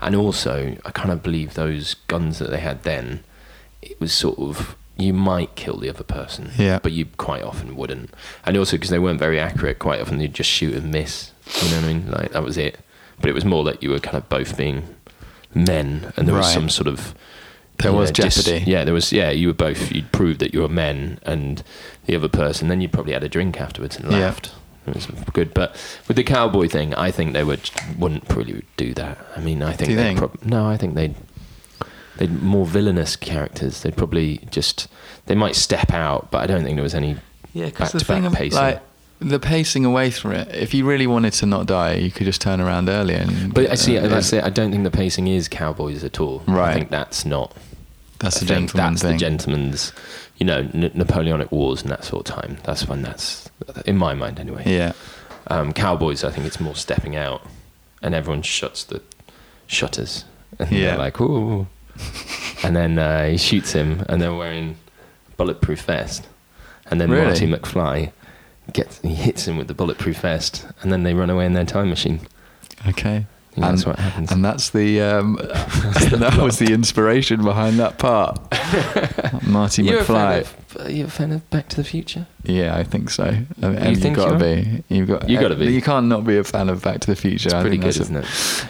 And 0.00 0.14
also, 0.16 0.76
I 0.84 0.90
kind 0.90 1.10
of 1.12 1.22
believe 1.22 1.54
those 1.54 1.94
guns 2.08 2.38
that 2.40 2.50
they 2.50 2.60
had 2.60 2.82
then, 2.82 3.22
it 3.82 4.00
was 4.00 4.12
sort 4.12 4.38
of 4.38 4.76
you 4.98 5.12
might 5.12 5.54
kill 5.56 5.76
the 5.78 5.90
other 5.90 6.02
person, 6.04 6.50
Yeah. 6.56 6.78
but 6.82 6.90
you 6.90 7.04
quite 7.18 7.42
often 7.42 7.76
wouldn't. 7.76 8.10
And 8.44 8.56
also 8.56 8.76
because 8.76 8.88
they 8.90 8.98
weren't 8.98 9.18
very 9.20 9.38
accurate, 9.38 9.78
quite 9.78 10.00
often 10.00 10.16
they'd 10.18 10.32
just 10.32 10.48
shoot 10.50 10.74
and 10.74 10.90
miss. 10.90 11.32
You 11.62 11.70
know 11.70 11.76
what 11.76 11.84
I 11.84 11.88
mean? 11.92 12.10
Like 12.10 12.32
that 12.32 12.42
was 12.42 12.56
it. 12.56 12.78
But 13.20 13.30
it 13.30 13.34
was 13.34 13.44
more 13.44 13.64
that 13.64 13.82
you 13.82 13.90
were 13.90 13.98
kind 13.98 14.16
of 14.16 14.28
both 14.28 14.56
being 14.56 14.82
men, 15.54 16.12
and 16.16 16.26
there 16.28 16.34
was 16.34 16.46
Right. 16.46 16.54
some 16.54 16.68
sort 16.68 16.86
of 16.86 17.14
There 17.78 17.90
you 17.90 17.96
was 17.96 18.10
know, 18.10 18.24
just- 18.24 18.46
jeopardy. 18.46 18.70
yeah, 18.70 18.84
there 18.84 18.94
was. 18.94 19.12
Yeah, 19.12 19.30
you 19.30 19.48
were 19.48 19.54
both. 19.54 19.92
You'd 19.92 20.12
proved 20.12 20.40
that 20.40 20.52
you 20.54 20.60
were 20.62 20.68
men, 20.68 21.18
and 21.24 21.62
the 22.06 22.14
other 22.16 22.28
person. 22.28 22.68
Then 22.68 22.80
you 22.80 22.88
probably 22.88 23.12
had 23.14 23.24
a 23.24 23.28
drink 23.28 23.60
afterwards 23.60 23.96
and 23.96 24.10
Yeah. 24.12 24.18
laughed. 24.18 24.50
It 24.86 24.94
was 24.94 25.06
good, 25.32 25.52
but 25.52 25.74
with 26.06 26.16
the 26.16 26.22
cowboy 26.22 26.68
thing, 26.68 26.94
I 26.94 27.10
think 27.10 27.32
they 27.32 27.42
would 27.42 27.70
wouldn't 27.98 28.24
really 28.32 28.62
do 28.76 28.94
that. 28.94 29.18
I 29.36 29.40
mean, 29.40 29.60
I 29.62 29.72
think 29.72 29.88
Do 29.88 29.90
you 29.92 29.96
they'd 29.96 30.04
think? 30.04 30.18
prob- 30.18 30.44
no, 30.44 30.66
I 30.66 30.76
think 30.76 30.94
they'd 30.94 31.14
they'd 32.18 32.40
more 32.42 32.64
villainous 32.64 33.16
characters. 33.16 33.80
They'd 33.82 33.96
probably 33.96 34.40
just 34.50 34.86
they 35.26 35.34
might 35.34 35.56
step 35.56 35.92
out, 35.92 36.30
but 36.30 36.38
I 36.38 36.46
don't 36.46 36.62
think 36.62 36.76
there 36.76 36.82
was 36.84 36.94
any 36.94 37.16
Yeah, 37.52 37.64
back 37.64 37.72
because 37.74 37.92
the 37.92 37.98
to 37.98 38.04
thing 38.04 38.22
back 38.22 38.32
of, 38.32 38.38
pacing. 38.38 38.58
like 38.60 38.80
the 39.18 39.38
pacing 39.38 39.84
away 39.84 40.10
from 40.10 40.32
it. 40.32 40.48
If 40.54 40.74
you 40.74 40.84
really 40.86 41.06
wanted 41.06 41.32
to 41.34 41.46
not 41.46 41.66
die, 41.66 41.94
you 41.94 42.10
could 42.10 42.24
just 42.26 42.40
turn 42.40 42.60
around 42.60 42.88
earlier. 42.88 43.18
And 43.18 43.52
but 43.54 43.70
I 43.70 43.74
see, 43.74 43.96
uh, 43.98 44.06
that's 44.08 44.32
it. 44.32 44.44
I 44.44 44.50
don't 44.50 44.70
think 44.70 44.84
the 44.84 44.90
pacing 44.90 45.26
is 45.26 45.48
cowboys 45.48 46.04
at 46.04 46.20
all. 46.20 46.42
I 46.48 46.74
think 46.74 46.90
that's 46.90 47.24
not. 47.24 47.54
That's 48.18 48.36
I 48.42 48.44
a 48.44 48.48
think 48.48 48.70
gentleman 48.70 48.92
that's 48.94 49.02
thing. 49.02 49.12
the 49.12 49.18
gentleman's, 49.18 49.92
you 50.38 50.46
know, 50.46 50.58
N- 50.72 50.90
Napoleonic 50.94 51.52
Wars 51.52 51.82
and 51.82 51.90
that 51.90 52.04
sort 52.04 52.28
of 52.28 52.34
time. 52.34 52.56
That's 52.64 52.88
when 52.88 53.02
that's, 53.02 53.50
in 53.84 53.96
my 53.98 54.14
mind 54.14 54.38
anyway. 54.40 54.62
yeah, 54.66 54.92
Um, 55.48 55.72
Cowboys, 55.74 56.24
I 56.24 56.30
think 56.30 56.46
it's 56.46 56.58
more 56.60 56.74
stepping 56.74 57.14
out, 57.16 57.42
and 58.02 58.14
everyone 58.14 58.42
shuts 58.42 58.84
the 58.84 59.02
shutters, 59.66 60.24
and 60.58 60.70
Yeah. 60.70 60.86
they're 60.90 60.98
like, 60.98 61.20
"Ooh," 61.20 61.66
and 62.62 62.74
then 62.76 62.98
uh, 62.98 63.26
he 63.28 63.36
shoots 63.38 63.72
him, 63.72 64.04
and 64.08 64.20
they're 64.20 64.34
wearing 64.34 64.76
bulletproof 65.36 65.82
vest, 65.82 66.26
and 66.90 67.00
then 67.00 67.10
Really? 67.10 67.26
Marty 67.26 67.46
McFly 67.46 68.12
gets 68.72 69.00
he 69.00 69.14
hits 69.14 69.46
him 69.46 69.56
with 69.56 69.68
the 69.68 69.74
bulletproof 69.74 70.20
vest, 70.20 70.66
and 70.82 70.92
then 70.92 71.02
they 71.02 71.14
run 71.14 71.30
away 71.30 71.46
in 71.46 71.52
their 71.54 71.64
time 71.64 71.88
machine. 71.90 72.20
okay. 72.88 73.26
I 73.52 73.58
think 73.58 73.66
that's 73.70 73.86
what 73.86 73.98
happens. 73.98 74.30
And 74.32 74.44
that's 74.44 74.68
the 74.68 75.00
um, 75.00 75.36
that 75.40 76.38
was 76.42 76.58
the 76.58 76.74
inspiration 76.74 77.42
behind 77.42 77.78
that 77.78 77.96
part. 77.98 78.38
Marty 79.46 79.82
You're 79.82 80.00
a, 80.00 80.04
fan 80.04 80.42
McFly. 80.42 80.74
of, 80.74 80.86
are 80.86 80.90
you 80.90 81.04
a 81.06 81.08
fan 81.08 81.32
of 81.32 81.48
Back 81.48 81.70
to 81.70 81.76
the 81.76 81.84
Future? 81.84 82.26
Yeah, 82.42 82.76
I 82.76 82.82
think 82.82 83.08
so. 83.08 83.24
And, 83.24 83.48
and 83.62 83.82
You 83.84 83.90
you've 83.92 84.00
think 84.02 84.16
got 84.16 84.32
to 84.32 84.38
be. 84.38 84.84
You've 84.94 85.08
got. 85.08 85.26
You 85.26 85.40
gotta 85.40 85.54
be. 85.56 85.72
You 85.72 85.80
can't 85.80 86.06
not 86.08 86.26
be 86.26 86.36
a 86.36 86.44
fan 86.44 86.68
of 86.68 86.82
Back 86.82 87.00
to 87.00 87.06
the 87.06 87.16
Future. 87.16 87.48
It's 87.48 87.60
pretty 87.62 87.78
good, 87.78 87.96
isn't 87.96 88.14
it? 88.16 88.26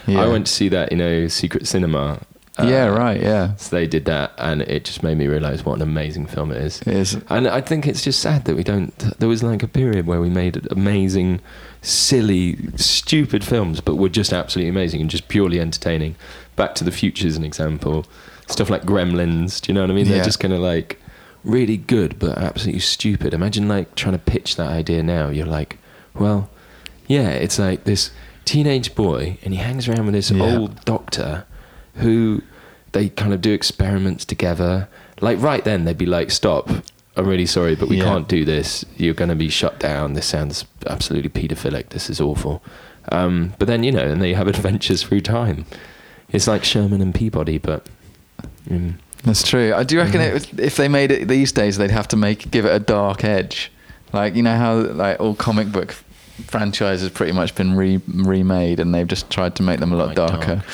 Yeah. 0.06 0.22
I 0.22 0.28
went 0.28 0.46
to 0.46 0.52
see 0.52 0.68
that, 0.68 0.92
you 0.92 0.98
know, 0.98 1.26
Secret 1.26 1.66
Cinema. 1.66 2.20
Uh, 2.58 2.66
yeah, 2.66 2.86
right. 2.86 3.20
Yeah, 3.20 3.54
So 3.56 3.76
they 3.76 3.86
did 3.86 4.04
that, 4.06 4.32
and 4.38 4.62
it 4.62 4.84
just 4.84 5.02
made 5.02 5.18
me 5.18 5.26
realize 5.26 5.64
what 5.64 5.74
an 5.76 5.82
amazing 5.82 6.26
film 6.26 6.50
it 6.52 6.58
is. 6.58 6.80
it 6.82 6.88
is. 6.88 7.18
And 7.28 7.46
I 7.48 7.60
think 7.60 7.86
it's 7.86 8.02
just 8.02 8.20
sad 8.20 8.44
that 8.46 8.56
we 8.56 8.64
don't. 8.64 8.96
There 9.18 9.28
was 9.28 9.42
like 9.42 9.62
a 9.62 9.68
period 9.68 10.06
where 10.06 10.20
we 10.20 10.30
made 10.30 10.66
amazing, 10.70 11.40
silly, 11.82 12.56
stupid 12.76 13.44
films, 13.44 13.80
but 13.80 13.96
were 13.96 14.08
just 14.08 14.32
absolutely 14.32 14.70
amazing 14.70 15.00
and 15.00 15.10
just 15.10 15.28
purely 15.28 15.60
entertaining. 15.60 16.16
Back 16.56 16.74
to 16.76 16.84
the 16.84 16.90
Future 16.92 17.26
is 17.26 17.36
an 17.36 17.44
example. 17.44 18.06
Stuff 18.48 18.70
like 18.70 18.82
Gremlins. 18.82 19.60
Do 19.60 19.70
you 19.70 19.74
know 19.74 19.82
what 19.82 19.90
I 19.90 19.94
mean? 19.94 20.08
They're 20.08 20.24
just 20.24 20.40
kind 20.40 20.54
of 20.54 20.60
like 20.60 21.00
really 21.44 21.76
good, 21.76 22.18
but 22.18 22.38
absolutely 22.38 22.80
stupid. 22.80 23.34
Imagine 23.34 23.68
like 23.68 23.94
trying 23.94 24.12
to 24.14 24.18
pitch 24.18 24.56
that 24.56 24.68
idea 24.70 25.02
now. 25.02 25.28
You're 25.28 25.46
like, 25.46 25.78
well, 26.14 26.48
yeah, 27.06 27.28
it's 27.30 27.58
like 27.58 27.84
this 27.84 28.10
teenage 28.44 28.94
boy, 28.94 29.38
and 29.42 29.52
he 29.52 29.60
hangs 29.60 29.88
around 29.88 30.06
with 30.06 30.14
this 30.14 30.30
Yeah. 30.30 30.44
old 30.56 30.84
doctor 30.84 31.44
who 31.96 32.42
they 32.92 33.08
kind 33.10 33.32
of 33.34 33.40
do 33.40 33.52
experiments 33.52 34.24
together. 34.24 34.88
Like 35.20 35.40
right 35.40 35.64
then, 35.64 35.84
they'd 35.84 35.98
be 35.98 36.06
like, 36.06 36.30
"Stop! 36.30 36.70
I'm 37.16 37.26
really 37.26 37.46
sorry, 37.46 37.74
but 37.74 37.88
we 37.88 37.96
Yeah. 37.98 38.04
can't 38.04 38.28
do 38.28 38.44
this. 38.44 38.84
You're 38.96 39.14
going 39.14 39.30
to 39.30 39.34
be 39.34 39.48
shut 39.48 39.78
down. 39.78 40.12
This 40.14 40.26
sounds 40.26 40.64
absolutely 40.86 41.30
paedophilic. 41.30 41.88
This 41.90 42.08
is 42.10 42.20
awful." 42.20 42.62
Um, 43.12 43.54
but 43.58 43.68
then 43.68 43.82
you 43.84 43.92
know, 43.92 44.00
and 44.06 44.20
they 44.20 44.34
have 44.34 44.48
adventures 44.56 45.02
through 45.02 45.20
time. 45.22 45.64
It's 46.32 46.46
like 46.48 46.64
Sherman 46.64 47.00
and 47.00 47.14
Peabody, 47.14 47.58
but 47.58 47.86
mm, 48.68 48.94
That's 49.24 49.42
true. 49.48 49.72
I 49.74 49.82
do 49.82 49.96
reckon 49.98 50.20
Mhm. 50.20 50.26
it 50.28 50.32
was, 50.34 50.46
if 50.58 50.76
they 50.76 50.88
made 50.88 51.10
it 51.10 51.26
these 51.28 51.50
days, 51.52 51.78
they'd 51.78 51.90
have 51.90 52.08
to 52.08 52.16
make 52.16 52.50
give 52.50 52.64
it 52.64 52.72
a 52.74 52.78
dark 52.78 53.24
edge. 53.24 53.70
Like 54.12 54.34
you 54.36 54.42
know 54.42 54.56
how 54.56 54.74
like 54.76 55.18
all 55.20 55.34
comic 55.34 55.72
book 55.72 55.94
franchises 56.46 57.02
has 57.02 57.10
pretty 57.10 57.32
much 57.32 57.54
been 57.54 57.74
re- 57.76 58.00
remade, 58.08 58.80
and 58.80 58.94
they've 58.94 59.06
just 59.06 59.30
tried 59.30 59.54
to 59.56 59.62
make 59.62 59.80
them 59.80 59.92
a 59.92 59.96
lot 59.96 60.14
Quite 60.14 60.28
darker. 60.28 60.54
dark. 60.56 60.64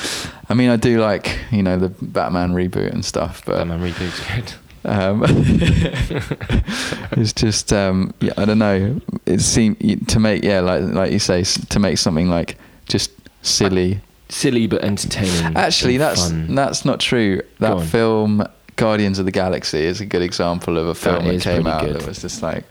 I 0.49 0.53
mean, 0.53 0.69
I 0.69 0.75
do 0.75 0.99
like 0.99 1.37
you 1.51 1.63
know 1.63 1.77
the 1.77 1.89
Batman 1.89 2.53
reboot 2.53 2.91
and 2.91 3.03
stuff, 3.03 3.43
but 3.45 3.57
Batman 3.57 3.81
reboot's 3.81 4.19
good. 4.35 4.53
um, 4.85 5.23
it's 7.13 7.33
just 7.33 7.71
um, 7.73 8.13
yeah, 8.19 8.33
I 8.37 8.45
don't 8.45 8.59
know. 8.59 8.99
It 9.25 9.39
seemed 9.39 10.09
to 10.09 10.19
make 10.19 10.43
yeah, 10.43 10.59
like 10.59 10.83
like 10.83 11.11
you 11.11 11.19
say, 11.19 11.43
to 11.43 11.79
make 11.79 11.97
something 11.97 12.29
like 12.29 12.57
just 12.87 13.11
silly. 13.41 14.01
Silly 14.29 14.67
but 14.67 14.83
entertaining. 14.83 15.55
Actually, 15.55 15.97
that's 15.97 16.29
fun. 16.29 16.55
that's 16.55 16.85
not 16.85 16.99
true. 16.99 17.41
That 17.59 17.81
film, 17.87 18.43
Guardians 18.77 19.19
of 19.19 19.25
the 19.25 19.31
Galaxy, 19.31 19.85
is 19.85 20.01
a 20.01 20.05
good 20.05 20.23
example 20.23 20.77
of 20.77 20.87
a 20.87 20.95
film 20.95 21.25
that 21.27 21.41
came 21.41 21.67
out 21.67 21.83
good. 21.85 21.95
that 21.97 22.07
was 22.07 22.21
just 22.21 22.41
like 22.41 22.65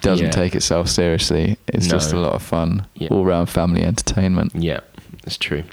doesn't 0.00 0.26
Yeah. 0.26 0.30
take 0.32 0.54
itself 0.54 0.88
seriously. 0.88 1.56
It's 1.68 1.86
just 1.86 2.12
a 2.12 2.16
lot 2.18 2.32
of 2.34 2.42
fun, 2.42 2.86
Yeah. 2.94 3.08
all 3.10 3.24
round 3.24 3.48
family 3.50 3.82
entertainment. 3.82 4.52
Yeah, 4.54 4.80
that's 5.24 5.36
true. 5.36 5.64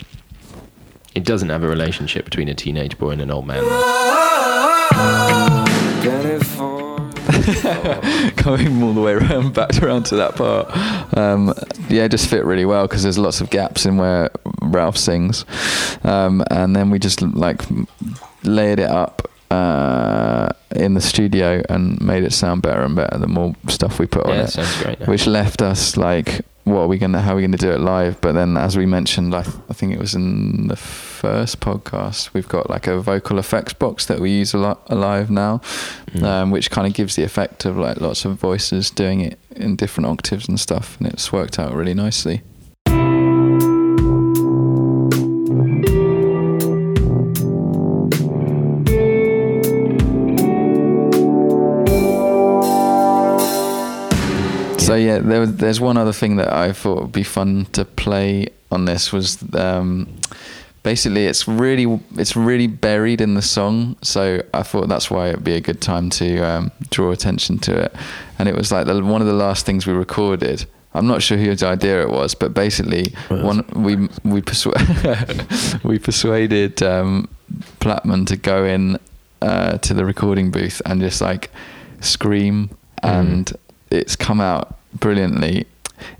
It 1.13 1.23
doesn't 1.23 1.49
have 1.49 1.63
a 1.63 1.67
relationship 1.67 2.25
between 2.25 2.49
a 2.49 2.53
teenage 2.53 2.97
boy 2.97 3.11
and 3.11 3.21
an 3.21 3.31
old 3.31 3.47
man. 3.47 3.63
Going 8.43 8.81
all 8.83 8.93
the 8.93 9.01
way 9.03 9.13
around, 9.13 9.53
back 9.53 9.81
around 9.81 10.03
to 10.07 10.15
that 10.17 10.35
part. 10.35 10.67
Um, 11.17 11.53
yeah, 11.89 12.03
it 12.03 12.09
just 12.11 12.29
fit 12.29 12.43
really 12.45 12.65
well 12.65 12.87
because 12.87 13.03
there's 13.03 13.17
lots 13.17 13.41
of 13.41 13.49
gaps 13.49 13.85
in 13.85 13.97
where 13.97 14.29
Ralph 14.61 14.97
sings, 14.97 15.45
um, 16.03 16.43
and 16.51 16.75
then 16.75 16.89
we 16.89 16.99
just 16.99 17.21
like 17.21 17.61
layered 18.43 18.79
it 18.79 18.89
up 18.89 19.29
uh, 19.51 19.55
in 20.75 20.93
the 20.93 21.01
studio 21.01 21.61
and 21.69 21.99
made 22.01 22.23
it 22.23 22.33
sound 22.33 22.61
better 22.61 22.81
and 22.83 22.95
better 22.95 23.17
the 23.17 23.27
more 23.27 23.55
stuff 23.67 23.99
we 23.99 24.05
put 24.05 24.25
on 24.25 24.35
it. 24.35 24.47
sounds 24.49 24.81
great. 24.83 24.99
now. 24.99 25.05
which 25.07 25.25
left 25.27 25.61
us 25.61 25.95
like 25.97 26.41
what 26.65 26.79
are 26.81 26.87
we 26.87 26.97
gonna 26.97 27.21
how 27.21 27.33
are 27.33 27.35
we 27.35 27.41
gonna 27.43 27.57
do 27.57 27.71
it 27.71 27.79
live 27.79 28.19
but 28.21 28.31
then 28.33 28.57
as 28.57 28.75
we 28.75 28.85
mentioned 28.87 29.35
I, 29.35 29.43
th- 29.43 29.55
I 29.69 29.73
think 29.73 29.93
it 29.93 29.99
was 29.99 30.15
in 30.15 30.67
the 30.67 30.75
first 30.75 31.59
podcast 31.59 32.33
we've 32.33 32.47
got 32.47 32.69
like 32.69 32.87
a 32.87 32.99
vocal 32.99 33.37
effects 33.37 33.73
box 33.73 34.05
that 34.07 34.19
we 34.19 34.31
use 34.31 34.53
a 34.53 34.57
lot 34.57 34.81
alive 34.87 35.29
now 35.29 35.61
Mm. 36.15 36.23
um, 36.23 36.51
which 36.51 36.71
kind 36.71 36.87
of 36.87 36.93
gives 36.93 37.15
the 37.17 37.23
effect 37.23 37.65
of 37.65 37.77
like 37.77 37.99
lots 37.99 38.23
of 38.25 38.35
voices 38.35 38.89
doing 38.89 39.19
it 39.21 39.37
in 39.55 39.75
different 39.75 40.07
octaves 40.07 40.47
and 40.47 40.59
stuff 40.59 40.97
and 40.97 41.07
it's 41.07 41.31
worked 41.33 41.59
out 41.59 41.73
really 41.73 41.93
nicely 41.93 42.41
yeah, 55.15 55.21
there 55.21 55.39
was, 55.39 55.55
there's 55.57 55.79
one 55.79 55.97
other 55.97 56.13
thing 56.13 56.35
that 56.37 56.51
I 56.51 56.71
thought 56.73 57.01
would 57.01 57.11
be 57.11 57.23
fun 57.23 57.65
to 57.73 57.85
play 57.85 58.47
on 58.71 58.85
this 58.85 59.13
was 59.13 59.37
um, 59.55 60.07
basically 60.83 61.25
it's 61.25 61.47
really 61.47 61.99
it's 62.17 62.35
really 62.35 62.67
buried 62.67 63.21
in 63.21 63.35
the 63.35 63.41
song. 63.41 63.95
So 64.01 64.41
I 64.53 64.63
thought 64.63 64.87
that's 64.87 65.09
why 65.09 65.29
it'd 65.29 65.43
be 65.43 65.55
a 65.55 65.61
good 65.61 65.81
time 65.81 66.09
to 66.11 66.39
um, 66.39 66.71
draw 66.89 67.11
attention 67.11 67.59
to 67.59 67.85
it. 67.85 67.95
And 68.39 68.49
it 68.49 68.55
was 68.55 68.71
like 68.71 68.85
the, 68.87 69.03
one 69.03 69.21
of 69.21 69.27
the 69.27 69.33
last 69.33 69.65
things 69.65 69.87
we 69.87 69.93
recorded. 69.93 70.65
I'm 70.93 71.07
not 71.07 71.21
sure 71.21 71.37
whose 71.37 71.61
idea 71.61 72.01
it 72.01 72.09
was, 72.09 72.35
but 72.35 72.53
basically 72.53 73.13
Well, 73.29 73.43
one 73.43 73.65
we 73.75 73.95
we 74.23 74.41
persu- 74.41 75.83
we 75.83 75.99
persuaded 75.99 76.81
um, 76.83 77.27
Plattman 77.79 78.25
to 78.27 78.37
go 78.37 78.65
in 78.65 78.97
uh, 79.41 79.77
to 79.79 79.93
the 79.93 80.05
recording 80.05 80.51
booth 80.51 80.81
and 80.85 81.01
just 81.01 81.21
like 81.21 81.51
scream 81.99 82.69
and 83.03 83.51
it's 83.91 84.15
come 84.15 84.41
out 84.41 84.77
brilliantly. 84.99 85.65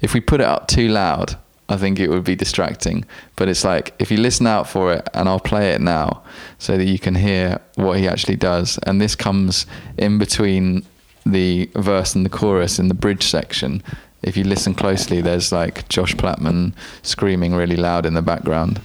If 0.02 0.14
we 0.14 0.22
put 0.22 0.42
it 0.42 0.46
up 0.46 0.68
too 0.68 0.88
loud, 0.88 1.38
I 1.68 1.78
think 1.78 2.00
it 2.00 2.10
would 2.10 2.24
be 2.24 2.36
distracting. 2.36 3.06
But 3.36 3.50
it's 3.50 3.64
like 3.64 3.94
if 4.00 4.12
you 4.12 4.18
listen 4.18 4.48
out 4.48 4.70
for 4.70 4.94
it, 4.94 5.08
and 5.14 5.28
I'll 5.28 5.40
play 5.40 5.72
it 5.72 5.82
now 5.82 6.24
so 6.60 6.78
that 6.78 6.86
you 6.86 7.00
can 7.00 7.16
hear 7.16 7.60
what 7.76 7.98
he 7.98 8.08
actually 8.08 8.36
does. 8.36 8.78
And 8.84 9.02
this 9.02 9.16
comes 9.16 9.66
in 9.98 10.18
between 10.18 10.86
the 11.26 11.70
verse 11.76 12.16
and 12.16 12.26
the 12.26 12.30
chorus 12.30 12.78
in 12.78 12.88
the 12.88 12.94
bridge 12.94 13.24
section. 13.24 13.82
If 14.22 14.38
you 14.38 14.44
listen 14.44 14.76
closely, 14.76 15.22
there's 15.22 15.52
like 15.52 15.88
Josh 15.90 16.16
Plattman 16.16 16.74
screaming 17.02 17.54
really 17.54 17.78
loud 17.78 18.06
in 18.06 18.14
the 18.14 18.22
background. 18.22 18.80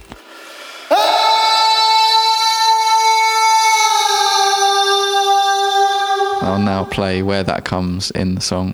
I'll 6.43 6.59
now 6.59 6.83
play 6.83 7.21
where 7.21 7.43
that 7.43 7.65
comes 7.65 8.09
in 8.11 8.35
the 8.35 8.41
song. 8.41 8.73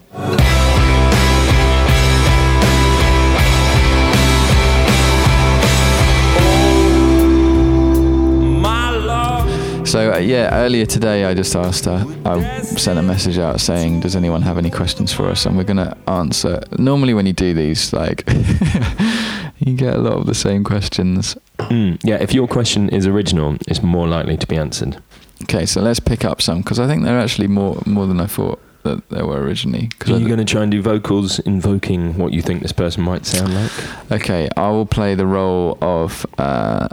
So 9.88 10.12
uh, 10.14 10.18
yeah, 10.18 10.50
earlier 10.54 10.86
today 10.86 11.24
I 11.24 11.34
just 11.34 11.56
asked 11.56 11.86
her. 11.86 12.06
I 12.26 12.62
sent 12.62 13.00
a 13.00 13.02
message 13.02 13.38
out 13.38 13.62
saying, 13.62 14.02
"Does 14.02 14.18
anyone 14.18 14.42
have 14.42 14.58
any 14.58 14.70
questions 14.70 15.14
for 15.14 15.28
us?" 15.28 15.46
And 15.46 15.56
we're 15.58 15.64
gonna 15.64 15.96
answer. 16.08 16.62
Normally, 16.78 17.14
when 17.14 17.26
you 17.26 17.32
do 17.34 17.54
these, 17.54 17.94
like 17.94 18.24
you 19.60 19.76
get 19.76 19.94
a 19.96 20.00
lot 20.00 20.14
of 20.20 20.26
the 20.26 20.36
same 20.36 20.66
questions. 20.66 21.38
Mm, 21.60 22.00
yeah, 22.04 22.16
if 22.16 22.34
your 22.34 22.48
question 22.50 22.90
is 22.90 23.08
original, 23.08 23.56
it's 23.68 23.82
more 23.82 24.08
likely 24.08 24.36
to 24.36 24.46
be 24.46 24.58
answered. 24.58 24.98
Okay, 25.44 25.66
so 25.66 25.82
let's 25.82 26.02
pick 26.02 26.26
up 26.26 26.42
some 26.42 26.62
because 26.62 26.80
I 26.80 26.88
think 26.88 27.04
they're 27.04 27.20
actually 27.20 27.48
more 27.48 27.82
more 27.86 28.08
than 28.08 28.20
I 28.20 28.28
thought. 28.28 28.60
that 28.84 29.10
they 29.10 29.22
were 29.24 29.42
originally. 29.42 29.90
Are 30.06 30.12
you 30.14 30.20
d- 30.20 30.26
going 30.26 30.40
to 30.40 30.46
try 30.46 30.64
and 30.64 30.72
do 30.72 30.82
vocals 30.82 31.40
invoking 31.40 32.18
what 32.18 32.32
you 32.34 32.42
think 32.42 32.62
this 32.62 32.74
person 32.74 33.04
might 33.04 33.26
sound 33.26 33.54
like? 33.54 33.72
okay, 34.12 34.50
I 34.58 34.70
will 34.70 34.86
play 34.86 35.16
the 35.16 35.26
role 35.26 35.78
of 35.82 36.26
uh, 36.38 36.88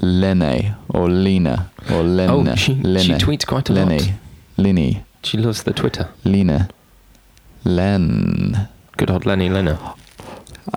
Lene 0.00 0.76
or 0.88 1.08
Lena 1.08 1.70
or 1.90 2.02
Lena. 2.02 2.32
Oh, 2.52 2.54
she- 2.54 2.74
she 2.74 3.12
tweets 3.14 3.46
quite 3.46 3.68
a 3.70 3.72
lot. 3.72 3.88
Lenny. 3.88 4.14
Lenny. 4.56 5.04
She 5.22 5.36
loves 5.38 5.62
the 5.64 5.72
Twitter. 5.72 6.08
Lena. 6.24 6.68
Len. 7.64 8.68
Good 8.96 9.10
old 9.10 9.26
Lenny 9.26 9.48
Lenner. 9.48 9.78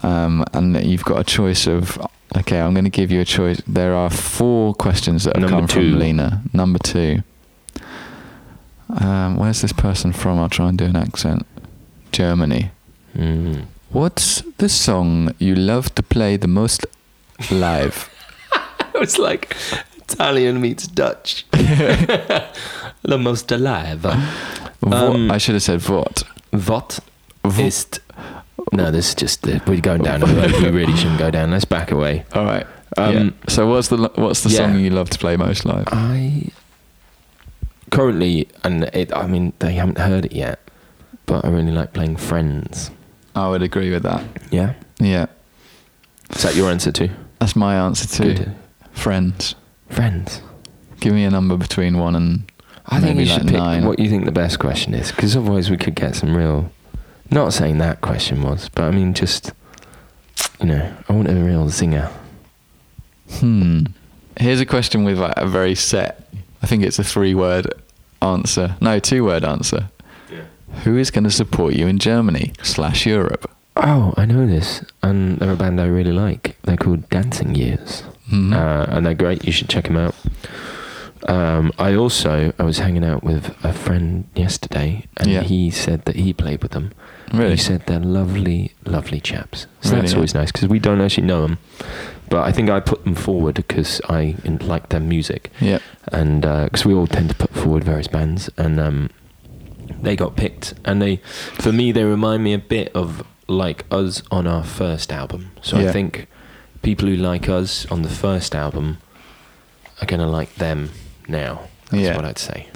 Um, 0.04 0.44
and 0.54 0.84
you've 0.86 1.04
got 1.04 1.20
a 1.20 1.24
choice 1.24 1.68
of. 1.68 1.98
Okay, 2.38 2.60
I'm 2.60 2.74
going 2.74 2.86
to 2.86 2.90
give 2.90 3.12
you 3.12 3.20
a 3.22 3.26
choice. 3.26 3.62
There 3.68 3.94
are 3.94 4.10
four 4.10 4.74
questions 4.74 5.26
that 5.26 5.36
have 5.36 5.42
Number 5.50 5.58
come 5.60 5.68
two. 5.68 5.92
from 5.92 6.00
Lena. 6.00 6.42
Number 6.54 6.80
two. 6.80 7.24
Um, 8.90 9.38
where's 9.38 9.62
this 9.62 9.74
person 9.74 10.12
from? 10.14 10.40
I'll 10.40 10.50
try 10.50 10.70
and 10.70 10.78
do 10.78 10.86
an 10.86 10.96
accent. 10.96 11.46
Germany. 12.12 12.72
Mm. 13.16 13.66
What's 13.90 14.42
the 14.58 14.70
song 14.70 15.34
you 15.40 15.56
love 15.56 15.94
to 15.96 16.04
play 16.04 16.38
the 16.38 16.48
most 16.48 16.86
live? 17.52 18.10
It's 19.02 19.18
like 19.18 19.56
Italian 19.98 20.62
meets 20.62 20.88
Dutch. 20.88 21.46
the 21.52 23.18
most 23.18 23.52
alive. 23.52 24.06
Um, 24.06 25.32
I 25.32 25.38
should 25.38 25.56
have 25.56 25.64
said 25.64 25.82
what. 25.90 26.24
What 26.52 27.00
Vo- 27.46 28.00
No, 28.72 28.92
this 28.92 29.10
is 29.10 29.16
just. 29.16 29.48
Uh, 29.48 29.60
we're 29.68 29.82
going 29.82 30.04
down 30.04 30.24
a 30.24 30.26
road 30.26 30.52
we 30.52 30.70
really 30.70 30.96
shouldn't 30.96 31.20
go 31.20 31.32
down. 31.32 31.52
Let's 31.52 31.66
back 31.66 31.92
away. 31.92 32.26
All 32.34 32.46
right. 32.46 32.68
Um, 32.98 33.14
yeah. 33.16 33.30
So 33.48 33.68
what's 33.68 33.88
the 33.88 33.98
what's 34.16 34.44
the 34.44 34.50
yeah. 34.50 34.58
song 34.58 34.80
you 34.80 34.90
love 34.90 35.10
to 35.12 35.18
play 35.18 35.38
most 35.38 35.66
live? 35.66 35.88
I 35.88 36.50
currently, 37.90 38.48
and 38.64 38.84
it, 38.94 39.16
I 39.16 39.28
mean, 39.28 39.54
they 39.60 39.74
haven't 39.74 39.98
heard 39.98 40.26
it 40.26 40.34
yet, 40.34 40.60
but 41.26 41.46
I 41.46 41.50
really 41.50 41.72
like 41.72 41.94
playing 41.94 42.18
Friends. 42.18 42.92
I 43.36 43.48
would 43.50 43.62
agree 43.62 43.92
with 43.92 44.04
that. 44.04 44.24
Yeah. 44.52 44.74
Yeah, 45.00 45.28
Is 46.36 46.44
that 46.44 46.56
your 46.56 46.70
answer 46.70 46.92
too? 46.92 47.10
that's 47.40 47.56
my 47.56 47.76
answer 47.76 48.08
too. 48.08 48.52
Good. 49.02 49.06
Friends. 49.06 49.56
Friends. 49.90 50.42
Give 51.00 51.14
me 51.14 51.24
a 51.24 51.32
number 51.32 51.58
between 51.58 51.98
one 51.98 52.16
and 52.16 52.44
I 52.86 53.00
think 53.00 53.16
maybe 53.18 53.28
you 53.28 53.34
should 53.34 53.46
like 53.46 53.52
pick 53.52 53.58
nine. 53.58 53.86
what 53.86 53.98
you 53.98 54.08
think 54.10 54.26
the 54.26 54.32
best 54.32 54.60
question 54.60 54.94
is, 54.94 55.12
because 55.12 55.36
otherwise 55.36 55.72
we 55.72 55.78
could 55.78 55.96
get 55.96 56.16
some 56.16 56.38
real. 56.38 56.72
Not 57.32 57.52
saying 57.54 57.80
that 57.80 58.02
question 58.02 58.44
was, 58.44 58.70
but 58.70 58.84
I 58.84 58.92
mean 58.92 59.14
just, 59.16 59.54
you 60.60 60.68
know, 60.68 60.94
I 61.10 61.14
want 61.14 61.30
a 61.30 61.34
real 61.34 61.66
zinger. 61.66 62.12
Hmm. 63.40 63.86
Here's 64.38 64.60
a 64.60 64.66
question 64.66 65.04
with 65.04 65.18
like 65.18 65.34
a 65.36 65.48
very 65.48 65.74
set. 65.74 66.32
I 66.62 66.68
think 66.68 66.84
it's 66.84 67.00
a 67.00 67.04
three-word 67.04 67.74
answer. 68.22 68.76
No, 68.82 69.00
two-word 69.00 69.44
answer. 69.44 69.90
Who 70.84 70.98
is 70.98 71.10
going 71.10 71.24
to 71.26 71.32
support 71.32 71.74
you 71.74 71.88
in 71.88 71.98
Germany 71.98 72.54
slash 72.62 73.06
Europe? 73.06 73.50
Oh, 73.76 74.14
I 74.16 74.26
know 74.26 74.46
this, 74.46 74.86
and 75.02 75.40
they're 75.40 75.52
a 75.52 75.56
band 75.56 75.82
I 75.82 75.88
really 75.88 76.14
like. 76.14 76.56
They're 76.64 76.78
called 76.78 77.10
Dancing 77.10 77.56
Years, 77.56 78.04
Mhm. 78.32 78.54
uh, 78.54 78.86
and 78.90 79.06
they're 79.06 79.14
great. 79.14 79.46
You 79.46 79.52
should 79.52 79.70
check 79.70 79.84
them 79.86 79.98
out. 79.98 80.16
Um, 81.28 81.72
I 81.78 81.94
also 81.94 82.52
I 82.58 82.64
was 82.64 82.80
hanging 82.80 83.06
out 83.06 83.24
with 83.24 83.54
a 83.64 83.74
friend 83.74 84.26
yesterday, 84.36 85.06
and 85.18 85.28
Yeah. 85.30 85.42
he 85.44 85.70
said 85.70 86.06
that 86.06 86.16
he 86.16 86.34
played 86.34 86.64
with 86.64 86.72
them. 86.72 86.92
Really? 87.32 87.52
He 87.52 87.58
said 87.58 87.84
they're 87.86 88.00
lovely, 88.00 88.72
lovely 88.86 89.20
chaps. 89.22 89.68
So 89.82 89.92
Really, 89.92 90.02
that's 90.02 90.12
yeah. 90.14 90.18
always 90.18 90.34
nice 90.34 90.52
because 90.52 90.68
we 90.68 90.80
don't 90.80 91.00
actually 91.00 91.28
know 91.28 91.44
them, 91.44 91.60
but 92.30 92.42
I 92.48 92.52
think 92.52 92.70
I 92.72 92.80
put 92.80 93.04
them 93.04 93.14
forward 93.16 93.54
because 93.56 94.02
I 94.10 94.36
like 94.62 94.90
their 94.90 95.00
music, 95.00 95.52
Yeah. 95.62 95.78
and 96.12 96.42
because 96.42 96.86
we 96.86 96.94
all 96.94 97.08
tend 97.08 97.30
to 97.30 97.36
put 97.36 97.54
forward 97.54 97.84
various 97.84 98.08
bands, 98.08 98.50
and 98.58 98.80
um, 98.80 99.10
they 100.02 100.16
got 100.16 100.36
picked, 100.36 100.74
and 100.86 101.02
they, 101.02 101.18
for 101.60 101.72
me, 101.72 101.92
they 101.92 102.04
remind 102.04 102.44
me 102.44 102.54
a 102.54 102.58
bit 102.60 102.92
of 102.96 103.24
like 103.48 103.86
us 103.92 104.24
on 104.32 104.48
our 104.48 104.64
first 104.64 105.12
album. 105.14 105.52
So 105.62 105.78
Yeah. 105.78 105.90
I 105.90 105.92
think 105.92 106.28
people 106.82 107.08
who 107.08 107.16
like 107.16 107.48
us 107.50 107.86
on 107.92 108.02
the 108.02 108.10
first 108.10 108.56
album 108.56 108.98
are 110.02 110.06
gonna 110.08 110.28
like 110.28 110.56
them 110.56 110.90
now. 111.28 111.62
That's 111.90 112.04
Yeah. 112.04 112.16
what 112.16 112.26
I'd 112.26 112.40
say. 112.40 112.68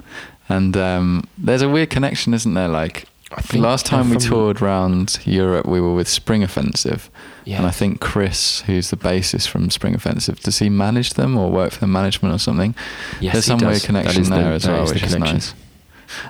And 0.48 0.76
um, 0.76 1.26
there's 1.36 1.62
a 1.62 1.68
weird 1.68 1.90
connection, 1.90 2.32
isn't 2.34 2.54
there? 2.54 2.68
Like 2.68 3.06
I 3.32 3.40
think 3.40 3.64
last 3.64 3.84
time 3.86 4.10
we 4.10 4.18
toured 4.18 4.62
around 4.62 5.18
Europe, 5.24 5.66
we 5.66 5.80
were 5.80 5.92
with 5.94 6.06
Spring 6.08 6.44
Offensive, 6.44 7.10
Yeah. 7.44 7.56
and 7.58 7.66
I 7.66 7.70
think 7.72 8.00
Chris, 8.00 8.60
who's 8.62 8.90
the 8.90 8.96
bassist 8.96 9.48
from 9.48 9.68
Spring 9.70 9.96
Offensive, 9.96 10.38
does 10.40 10.60
he 10.60 10.68
manage 10.70 11.14
them 11.14 11.36
or 11.36 11.50
work 11.50 11.72
for 11.72 11.80
the 11.80 11.88
management 11.88 12.32
or 12.32 12.38
something? 12.38 12.76
Yes, 13.20 13.32
there's 13.32 13.44
some 13.46 13.58
weird 13.58 13.82
connection 13.82 14.22
is 14.22 14.28
the- 14.28 14.36
there 14.36 14.52
as 14.52 14.68
well, 14.68 14.84
is 14.84 14.92
which 14.94 15.02
is 15.02 15.14
connection. 15.14 15.38
nice. 15.38 15.54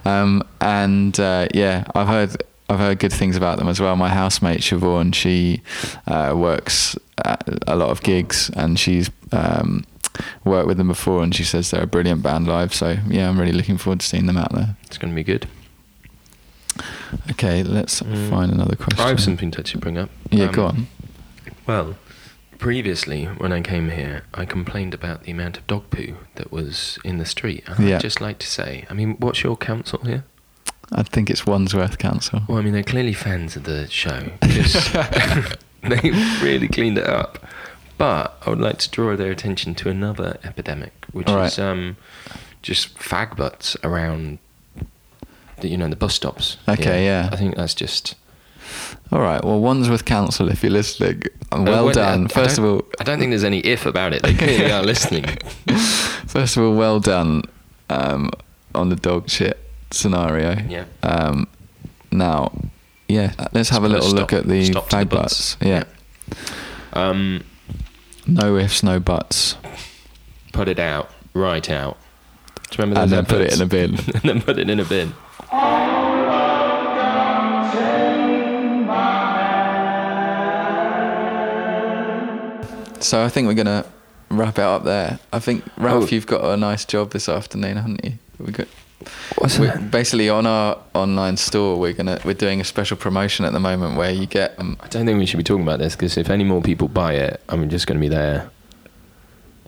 Um, 0.06 0.42
and 0.62 1.20
uh, 1.20 1.48
yeah, 1.52 1.84
I've 1.94 2.08
heard 2.08 2.42
I've 2.68 2.78
heard 2.78 2.98
good 2.98 3.12
things 3.12 3.36
about 3.36 3.58
them 3.58 3.68
as 3.68 3.80
well. 3.80 3.94
My 3.96 4.08
housemate 4.08 4.60
Siobhan, 4.60 5.14
she 5.14 5.62
uh, 6.06 6.34
works 6.36 6.96
at 7.24 7.48
a 7.66 7.76
lot 7.76 7.90
of 7.90 8.02
gigs, 8.02 8.50
and 8.56 8.78
she's 8.78 9.10
um, 9.32 9.84
worked 10.44 10.66
with 10.66 10.76
them 10.76 10.88
before, 10.88 11.22
and 11.22 11.34
she 11.34 11.44
says 11.44 11.70
they're 11.70 11.82
a 11.84 11.86
brilliant 11.86 12.22
band 12.22 12.48
live. 12.48 12.74
So 12.74 12.96
yeah, 13.08 13.28
I'm 13.28 13.38
really 13.38 13.52
looking 13.52 13.78
forward 13.78 14.00
to 14.00 14.06
seeing 14.06 14.26
them 14.26 14.36
out 14.36 14.52
there. 14.52 14.76
It's 14.84 14.98
gonna 14.98 15.14
be 15.14 15.22
good. 15.24 15.46
Okay, 17.30 17.62
let's 17.62 18.00
Mm. 18.02 18.30
find 18.30 18.52
another 18.52 18.76
question. 18.76 19.00
I 19.04 19.08
have 19.08 19.20
something 19.20 19.50
to 19.52 19.60
actually 19.60 19.80
bring 19.80 19.96
up. 19.96 20.10
Yeah, 20.30 20.46
Um, 20.46 20.52
go 20.52 20.66
on. 20.66 20.86
Well, 21.66 21.96
previously 22.58 23.24
when 23.26 23.52
I 23.52 23.60
came 23.60 23.90
here, 23.90 24.22
I 24.34 24.44
complained 24.44 24.92
about 24.92 25.22
the 25.24 25.32
amount 25.32 25.56
of 25.56 25.66
dog 25.66 25.88
poo 25.90 26.16
that 26.34 26.52
was 26.52 26.98
in 27.04 27.18
the 27.18 27.24
street. 27.24 27.64
And 27.66 27.88
Yeah. 27.88 27.96
I'd 27.96 28.00
just 28.02 28.20
like 28.20 28.38
to 28.40 28.46
say, 28.46 28.84
I 28.90 28.94
mean, 28.94 29.16
what's 29.18 29.42
your 29.42 29.56
council 29.56 30.00
here? 30.04 30.24
I 30.92 31.02
think 31.02 31.30
it's 31.30 31.46
Wandsworth 31.46 31.98
Council. 31.98 32.42
Well, 32.48 32.58
I 32.58 32.62
mean, 32.62 32.72
they're 32.72 32.82
clearly 32.82 33.12
fans 33.12 33.56
of 33.56 33.64
the 33.64 33.88
show 33.88 34.30
because 34.40 34.92
they 35.82 36.10
really 36.42 36.68
cleaned 36.68 36.98
it 36.98 37.06
up. 37.06 37.44
But 37.98 38.36
I 38.44 38.50
would 38.50 38.60
like 38.60 38.78
to 38.78 38.90
draw 38.90 39.16
their 39.16 39.30
attention 39.30 39.74
to 39.76 39.88
another 39.88 40.38
epidemic, 40.44 40.92
which 41.12 41.28
right. 41.28 41.46
is 41.46 41.58
um, 41.58 41.96
just 42.62 42.96
fag 42.98 43.36
butts 43.36 43.76
around, 43.82 44.38
the, 45.60 45.68
you 45.68 45.78
know, 45.78 45.88
the 45.88 45.96
bus 45.96 46.14
stops. 46.14 46.58
Okay, 46.68 47.06
yeah. 47.06 47.30
I 47.32 47.36
think 47.36 47.56
that's 47.56 47.74
just. 47.74 48.14
All 49.10 49.20
right. 49.20 49.42
Well, 49.42 49.60
Wandsworth 49.60 50.04
Council, 50.04 50.50
if 50.50 50.62
you're 50.62 50.72
listening, 50.72 51.22
Uh, 51.52 51.62
well 51.66 51.86
when- 51.86 51.94
done. 51.94 52.22
I- 52.22 52.24
I 52.24 52.28
First 52.28 52.58
of 52.58 52.64
all, 52.64 52.82
I 53.00 53.04
don't 53.04 53.18
think 53.18 53.30
there's 53.30 53.44
any 53.44 53.60
if 53.60 53.86
about 53.86 54.12
it. 54.12 54.22
They 54.22 54.34
clearly 54.44 54.70
are 54.70 54.82
listening. 54.82 55.24
First 56.26 56.56
of 56.56 56.64
all, 56.64 56.74
well 56.74 57.00
done 57.00 57.42
um, 57.88 58.30
on 58.74 58.90
the 58.90 58.96
dog 58.96 59.30
shit 59.30 59.58
scenario. 59.90 60.56
Yeah. 60.68 60.84
Um, 61.02 61.46
now, 62.10 62.52
yeah, 63.08 63.32
let's 63.52 63.68
have 63.70 63.84
a 63.84 63.88
little 63.88 64.10
look 64.10 64.32
at 64.32 64.46
the 64.46 64.64
stop 64.66 64.88
to 64.90 64.96
the 64.98 65.04
butts. 65.06 65.54
butts. 65.54 65.66
Yeah. 65.66 65.84
Um, 66.92 67.44
No 68.26 68.56
ifs, 68.56 68.82
no 68.82 68.98
buts. 68.98 69.56
put 70.52 70.68
it 70.68 70.78
out, 70.78 71.10
right 71.34 71.68
out. 71.70 71.98
Do 72.70 72.76
you 72.78 72.82
remember 72.84 73.00
And 73.02 73.10
then 73.12 73.26
put 73.26 73.40
it 73.42 73.52
in 73.54 73.60
a 73.62 73.66
bin. 73.66 73.94
and 74.14 74.22
then 74.22 74.42
put 74.42 74.58
it 74.58 74.68
in 74.68 74.80
a 74.80 74.84
bin. 74.84 75.14
So 83.00 83.22
I 83.24 83.28
think 83.28 83.46
we're 83.46 83.54
going 83.54 83.66
to 83.66 83.86
wrap 84.30 84.58
it 84.58 84.64
up 84.64 84.82
there. 84.82 85.20
I 85.32 85.38
think, 85.38 85.62
Ralph, 85.76 86.04
Oh. 86.04 86.08
you've 86.14 86.26
got 86.26 86.42
a 86.44 86.56
nice 86.56 86.84
job 86.84 87.10
this 87.12 87.28
afternoon, 87.28 87.76
haven't 87.76 88.04
you? 88.04 88.14
We 88.38 88.50
got, 88.52 88.66
What's 89.38 89.58
we 89.58 89.70
basically 89.90 90.30
on 90.30 90.46
our 90.46 90.78
online 90.94 91.36
store, 91.36 91.78
we're 91.78 91.92
gonna 91.92 92.18
we're 92.24 92.34
doing 92.34 92.60
a 92.60 92.64
special 92.64 92.96
promotion 92.96 93.44
at 93.44 93.52
the 93.52 93.60
moment 93.60 93.96
where 93.96 94.10
you 94.10 94.26
get 94.26 94.58
um, 94.58 94.76
I 94.80 94.88
don't 94.88 95.04
think 95.04 95.18
we 95.18 95.26
should 95.26 95.36
be 95.36 95.44
talking 95.44 95.62
about 95.62 95.78
this 95.78 95.94
because 95.94 96.16
if 96.16 96.30
any 96.30 96.44
more 96.44 96.62
people 96.62 96.88
buy 96.88 97.14
it, 97.14 97.40
I'm 97.48 97.68
just 97.68 97.86
going 97.86 98.00
to 98.00 98.00
be 98.00 98.08
there 98.08 98.50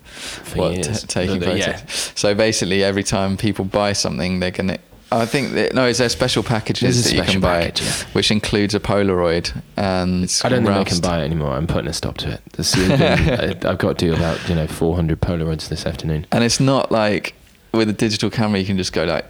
for 0.04 0.58
what, 0.58 0.74
years. 0.74 1.04
taking 1.04 1.40
photos. 1.40 1.58
yeah. 1.58 1.76
So 1.86 2.34
basically, 2.34 2.82
every 2.82 3.04
time 3.04 3.36
people 3.36 3.64
buy 3.64 3.92
something, 3.92 4.40
they're 4.40 4.50
gonna. 4.50 4.78
I 5.10 5.24
think 5.24 5.52
that, 5.52 5.74
no, 5.74 5.86
is 5.86 5.98
there 5.98 6.08
special 6.10 6.42
packages 6.42 7.04
that 7.04 7.14
you 7.14 7.22
can 7.22 7.40
buy, 7.40 7.62
package, 7.62 7.80
yeah. 7.80 7.92
which 8.12 8.30
includes 8.30 8.74
a 8.74 8.80
Polaroid 8.80 9.62
and 9.78 10.30
I 10.44 10.48
don't 10.50 10.66
think 10.66 10.76
I 10.76 10.84
can 10.84 11.00
buy 11.00 11.22
it 11.22 11.24
anymore. 11.24 11.52
I'm 11.52 11.66
putting 11.66 11.88
a 11.88 11.94
stop 11.94 12.18
to 12.18 12.32
it. 12.32 12.42
I- 13.00 13.70
I've 13.70 13.78
got 13.78 13.96
to 13.98 14.06
do 14.06 14.12
about 14.12 14.46
you 14.50 14.54
know 14.54 14.66
400 14.66 15.20
Polaroids 15.20 15.68
this 15.68 15.86
afternoon. 15.86 16.26
And 16.30 16.44
it's 16.44 16.60
not 16.60 16.92
like 16.92 17.34
with 17.72 17.88
a 17.88 17.92
digital 17.92 18.30
camera, 18.30 18.58
you 18.58 18.66
can 18.66 18.76
just 18.76 18.92
go 18.92 19.04
like. 19.04 19.26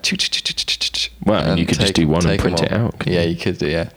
Well, 1.24 1.42
and 1.50 1.58
you 1.58 1.66
could 1.66 1.78
just 1.80 1.94
do 1.94 2.08
one 2.08 2.26
and 2.26 2.38
print 2.40 2.62
it 2.62 2.72
out, 2.72 2.94
Yeah, 3.06 3.22
you? 3.22 3.30
you 3.30 3.36
could 3.36 3.58
do. 3.58 3.68
Yeah, 3.68 3.90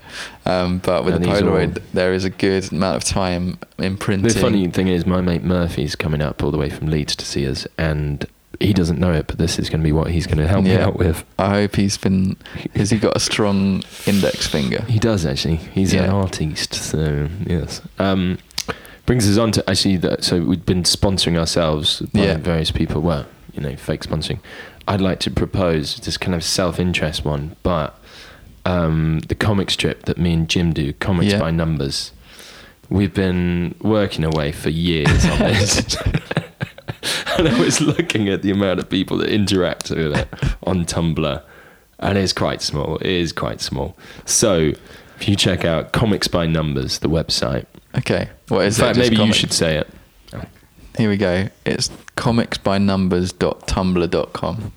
um, 0.46 0.80
but 0.80 1.06
with 1.06 1.16
And 1.16 1.26
a 1.26 1.28
these 1.30 1.42
are 1.42 1.50
all- 1.50 1.56
Polaroid, 1.58 1.82
there 1.94 2.14
is 2.14 2.26
a 2.26 2.30
good 2.30 2.72
amount 2.72 2.98
of 2.98 3.04
time 3.04 3.58
in 3.78 3.98
printing. 3.98 4.28
The 4.28 4.40
funny 4.40 4.68
thing 4.68 4.88
is, 4.88 5.06
my 5.06 5.22
mate 5.22 5.44
Murphy's 5.44 5.96
coming 5.96 6.22
up 6.22 6.44
all 6.44 6.52
the 6.52 6.58
way 6.58 6.70
from 6.70 6.88
Leeds 6.88 7.16
to 7.18 7.26
see 7.26 7.48
us, 7.48 7.66
and 7.78 8.26
he 8.60 8.74
doesn't 8.74 9.00
know 9.00 9.14
it, 9.14 9.28
but 9.28 9.38
this 9.38 9.58
is 9.58 9.70
going 9.70 9.80
to 9.82 9.84
be 9.84 9.92
what 9.94 10.12
he's 10.12 10.28
going 10.28 10.38
to 10.40 10.48
help 10.48 10.64
me 10.66 10.72
Yeah. 10.74 10.88
out 10.88 10.98
with. 10.98 11.24
I 11.40 11.50
hope 11.50 11.76
he's 11.78 11.98
been. 11.98 12.36
Has 12.76 12.90
he 12.90 12.98
got 12.98 13.16
a 13.16 13.20
strong 13.20 13.84
index 14.06 14.48
finger? 14.48 14.84
He 14.88 15.00
does 15.00 15.26
actually. 15.26 15.56
He's 15.58 15.94
an 15.94 16.04
Yeah. 16.04 16.12
artist, 16.12 16.74
so 16.74 17.30
yes. 17.46 17.82
Um, 17.98 18.38
brings 19.06 19.30
us 19.30 19.38
on 19.38 19.52
to 19.54 19.70
actually. 19.70 19.98
The, 19.98 20.18
so 20.22 20.42
we've 20.42 20.66
been 20.66 20.84
sponsoring 20.84 21.38
ourselves 21.38 22.02
by 22.14 22.22
Yeah. 22.22 22.38
various 22.38 22.72
people. 22.72 23.02
Well, 23.02 23.26
you 23.54 23.62
know, 23.62 23.76
fake 23.76 24.02
sponsoring. 24.02 24.40
I'd 24.88 25.02
like 25.02 25.20
to 25.22 25.32
propose 25.32 25.98
this 25.98 26.18
kind 26.18 26.34
of 26.36 26.44
self-interest 26.44 27.24
one, 27.24 27.56
but 27.64 27.98
um, 28.66 29.20
the 29.28 29.36
comic 29.36 29.70
strip 29.70 30.04
that 30.06 30.18
me 30.18 30.34
and 30.34 30.50
Jim 30.50 30.74
do, 30.74 30.94
Comics 30.94 31.34
Yeah. 31.34 31.40
by 31.40 31.52
Numbers. 31.52 32.12
We've 32.90 33.14
been 33.14 33.76
working 33.82 34.24
away 34.26 34.52
for 34.52 34.70
years 34.70 35.26
on 35.26 35.40
this. 35.40 35.96
and 37.38 37.48
I 37.48 37.60
was 37.60 37.82
looking 37.82 38.30
at 38.30 38.42
the 38.42 38.52
amount 38.52 38.80
of 38.80 38.90
people 38.90 39.18
that 39.18 39.30
interact 39.30 39.90
with 39.90 40.16
it 40.16 40.28
on 40.64 40.86
Tumblr, 40.86 41.44
and 42.00 42.18
it's 42.18 42.34
quite 42.34 42.62
small. 42.62 42.98
It 42.98 43.08
is 43.08 43.32
quite 43.32 43.62
small. 43.62 43.96
So 44.26 44.74
if 45.20 45.28
you 45.30 45.36
check 45.36 45.64
out 45.66 45.94
Comics 45.94 46.28
by 46.28 46.46
Numbers, 46.48 47.00
the 47.00 47.10
website. 47.10 47.66
Okay. 47.98 48.30
What 48.50 48.66
is 48.66 48.80
In 48.80 48.86
fact, 48.86 48.98
maybe 48.98 49.18
you 49.18 49.34
should 49.34 49.54
say 49.54 49.78
it. 49.78 49.88
Here 50.98 51.10
we 51.10 51.18
go. 51.18 51.48
It's 51.66 51.90
comicsbynumbers.tumblr.com. 52.18 54.72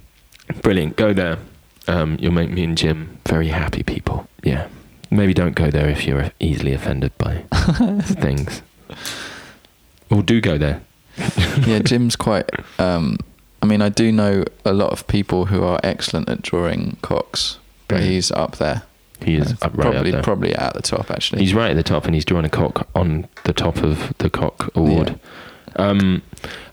Brilliant. 0.63 0.97
Go 0.97 1.13
there. 1.13 1.39
Um, 1.87 2.17
you'll 2.21 2.33
make 2.33 2.51
me 2.51 2.65
and 2.65 2.77
Jim 2.79 3.19
very 3.27 3.49
happy 3.49 3.83
people. 3.83 4.27
Yeah. 4.43 4.69
Maybe 5.11 5.35
don't 5.35 5.55
go 5.55 5.71
there 5.71 5.89
if 5.89 6.07
you're 6.07 6.31
easily 6.41 6.73
offended 6.73 7.13
by 7.19 7.45
things. 8.03 8.63
Or 10.11 10.23
do 10.23 10.41
go 10.41 10.57
there. 10.59 10.81
yeah, 11.67 11.79
Jim's 11.81 12.17
quite. 12.27 12.49
Um, 12.79 13.19
I 13.63 13.67
mean, 13.67 13.83
I 13.83 13.89
do 13.91 14.11
know 14.13 14.45
a 14.65 14.73
lot 14.73 14.91
of 14.91 15.07
people 15.07 15.45
who 15.47 15.63
are 15.63 15.79
excellent 15.83 16.29
at 16.29 16.43
drawing 16.43 16.97
cocks, 17.03 17.59
but 17.89 18.01
Mm. 18.01 18.07
he's 18.07 18.31
up 18.33 18.57
there. 18.57 18.83
He 19.23 19.37
is 19.37 19.53
up 19.63 19.75
right 19.77 19.91
probably 19.93 20.13
probably 20.23 20.55
at 20.55 20.75
the 20.75 20.83
top 20.83 21.11
actually. 21.11 21.41
He's 21.41 21.55
right 21.55 21.71
at 21.71 21.77
the 21.77 21.83
top, 21.83 22.05
and 22.05 22.15
he's 22.15 22.27
drawing 22.27 22.45
a 22.45 22.51
cock 22.51 22.87
on 22.95 23.27
the 23.45 23.55
top 23.55 23.79
of 23.79 24.13
the 24.19 24.29
cock 24.29 24.71
award. 24.75 25.19
Um, 25.77 26.23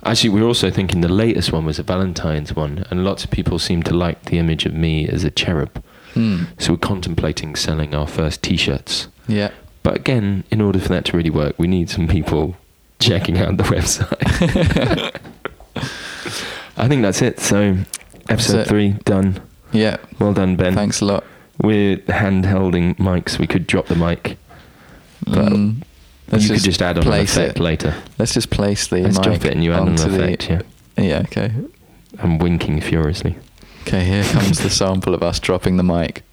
actually, 0.03 0.29
we 0.31 0.41
were 0.41 0.47
also 0.47 0.69
thinking 0.69 1.01
the 1.01 1.07
latest 1.09 1.51
one 1.51 1.65
was 1.65 1.79
a 1.79 1.83
Valentine's 1.83 2.55
one, 2.55 2.85
and 2.89 3.03
lots 3.03 3.23
of 3.23 3.31
people 3.31 3.59
seem 3.59 3.83
to 3.83 3.93
like 3.93 4.25
the 4.25 4.37
image 4.37 4.65
of 4.65 4.73
me 4.73 5.07
as 5.07 5.23
a 5.23 5.31
cherub. 5.31 5.83
Hmm. 6.13 6.43
So 6.59 6.73
we're 6.73 6.77
contemplating 6.79 7.55
selling 7.55 7.95
our 7.95 8.07
first 8.07 8.41
T-shirts. 8.43 9.07
Yeah. 9.27 9.51
But 9.83 9.95
again, 9.95 10.43
in 10.51 10.61
order 10.61 10.79
for 10.79 10.89
that 10.89 11.05
to 11.05 11.17
really 11.17 11.29
work, 11.29 11.55
we 11.57 11.67
need 11.67 11.89
some 11.89 12.07
people 12.07 12.55
checking 12.99 13.37
out 13.39 13.57
the 13.57 13.63
website. 13.63 15.17
I 16.77 16.87
think 16.87 17.01
that's 17.01 17.21
it. 17.21 17.39
So, 17.39 17.77
episode 18.29 18.59
it. 18.61 18.67
three 18.67 18.89
done. 19.05 19.41
Yeah. 19.71 19.97
Well 20.19 20.33
done, 20.33 20.55
Ben. 20.55 20.73
Thanks 20.75 21.01
a 21.01 21.05
lot. 21.05 21.23
We're 21.61 22.01
hand 22.07 22.45
holding 22.45 22.95
mics. 22.95 23.39
We 23.39 23.47
could 23.47 23.67
drop 23.67 23.87
the 23.87 23.95
mic. 23.95 24.37
But 25.25 25.51
Mm, 25.53 25.83
let's 26.29 26.43
you 26.47 26.55
could 26.55 26.63
just 26.63 26.81
add 26.81 26.97
on 26.97 27.07
an 27.07 27.13
effect 27.21 27.57
it. 27.57 27.61
later. 27.61 27.95
Let's 28.17 28.33
just 28.33 28.49
place 28.49 28.87
the 28.87 28.97
Let's 29.01 29.17
mic 29.17 29.23
drop 29.23 29.45
it 29.45 29.53
and 29.53 29.63
you 29.63 29.73
add 29.73 29.83
an 29.83 29.89
onto 29.89 30.09
the- 30.09 30.23
effect. 30.23 30.49
Yeah. 30.49 30.61
Yeah. 30.97 31.19
Okay. 31.25 31.51
I'm 32.19 32.37
winking 32.37 32.81
furiously. 32.81 33.37
Okay. 33.83 34.03
Here 34.05 34.23
comes 34.25 34.59
the 34.59 34.69
sample 34.69 35.13
of 35.15 35.23
us 35.23 35.39
dropping 35.39 35.77
the 35.77 35.83
mic. 35.83 36.23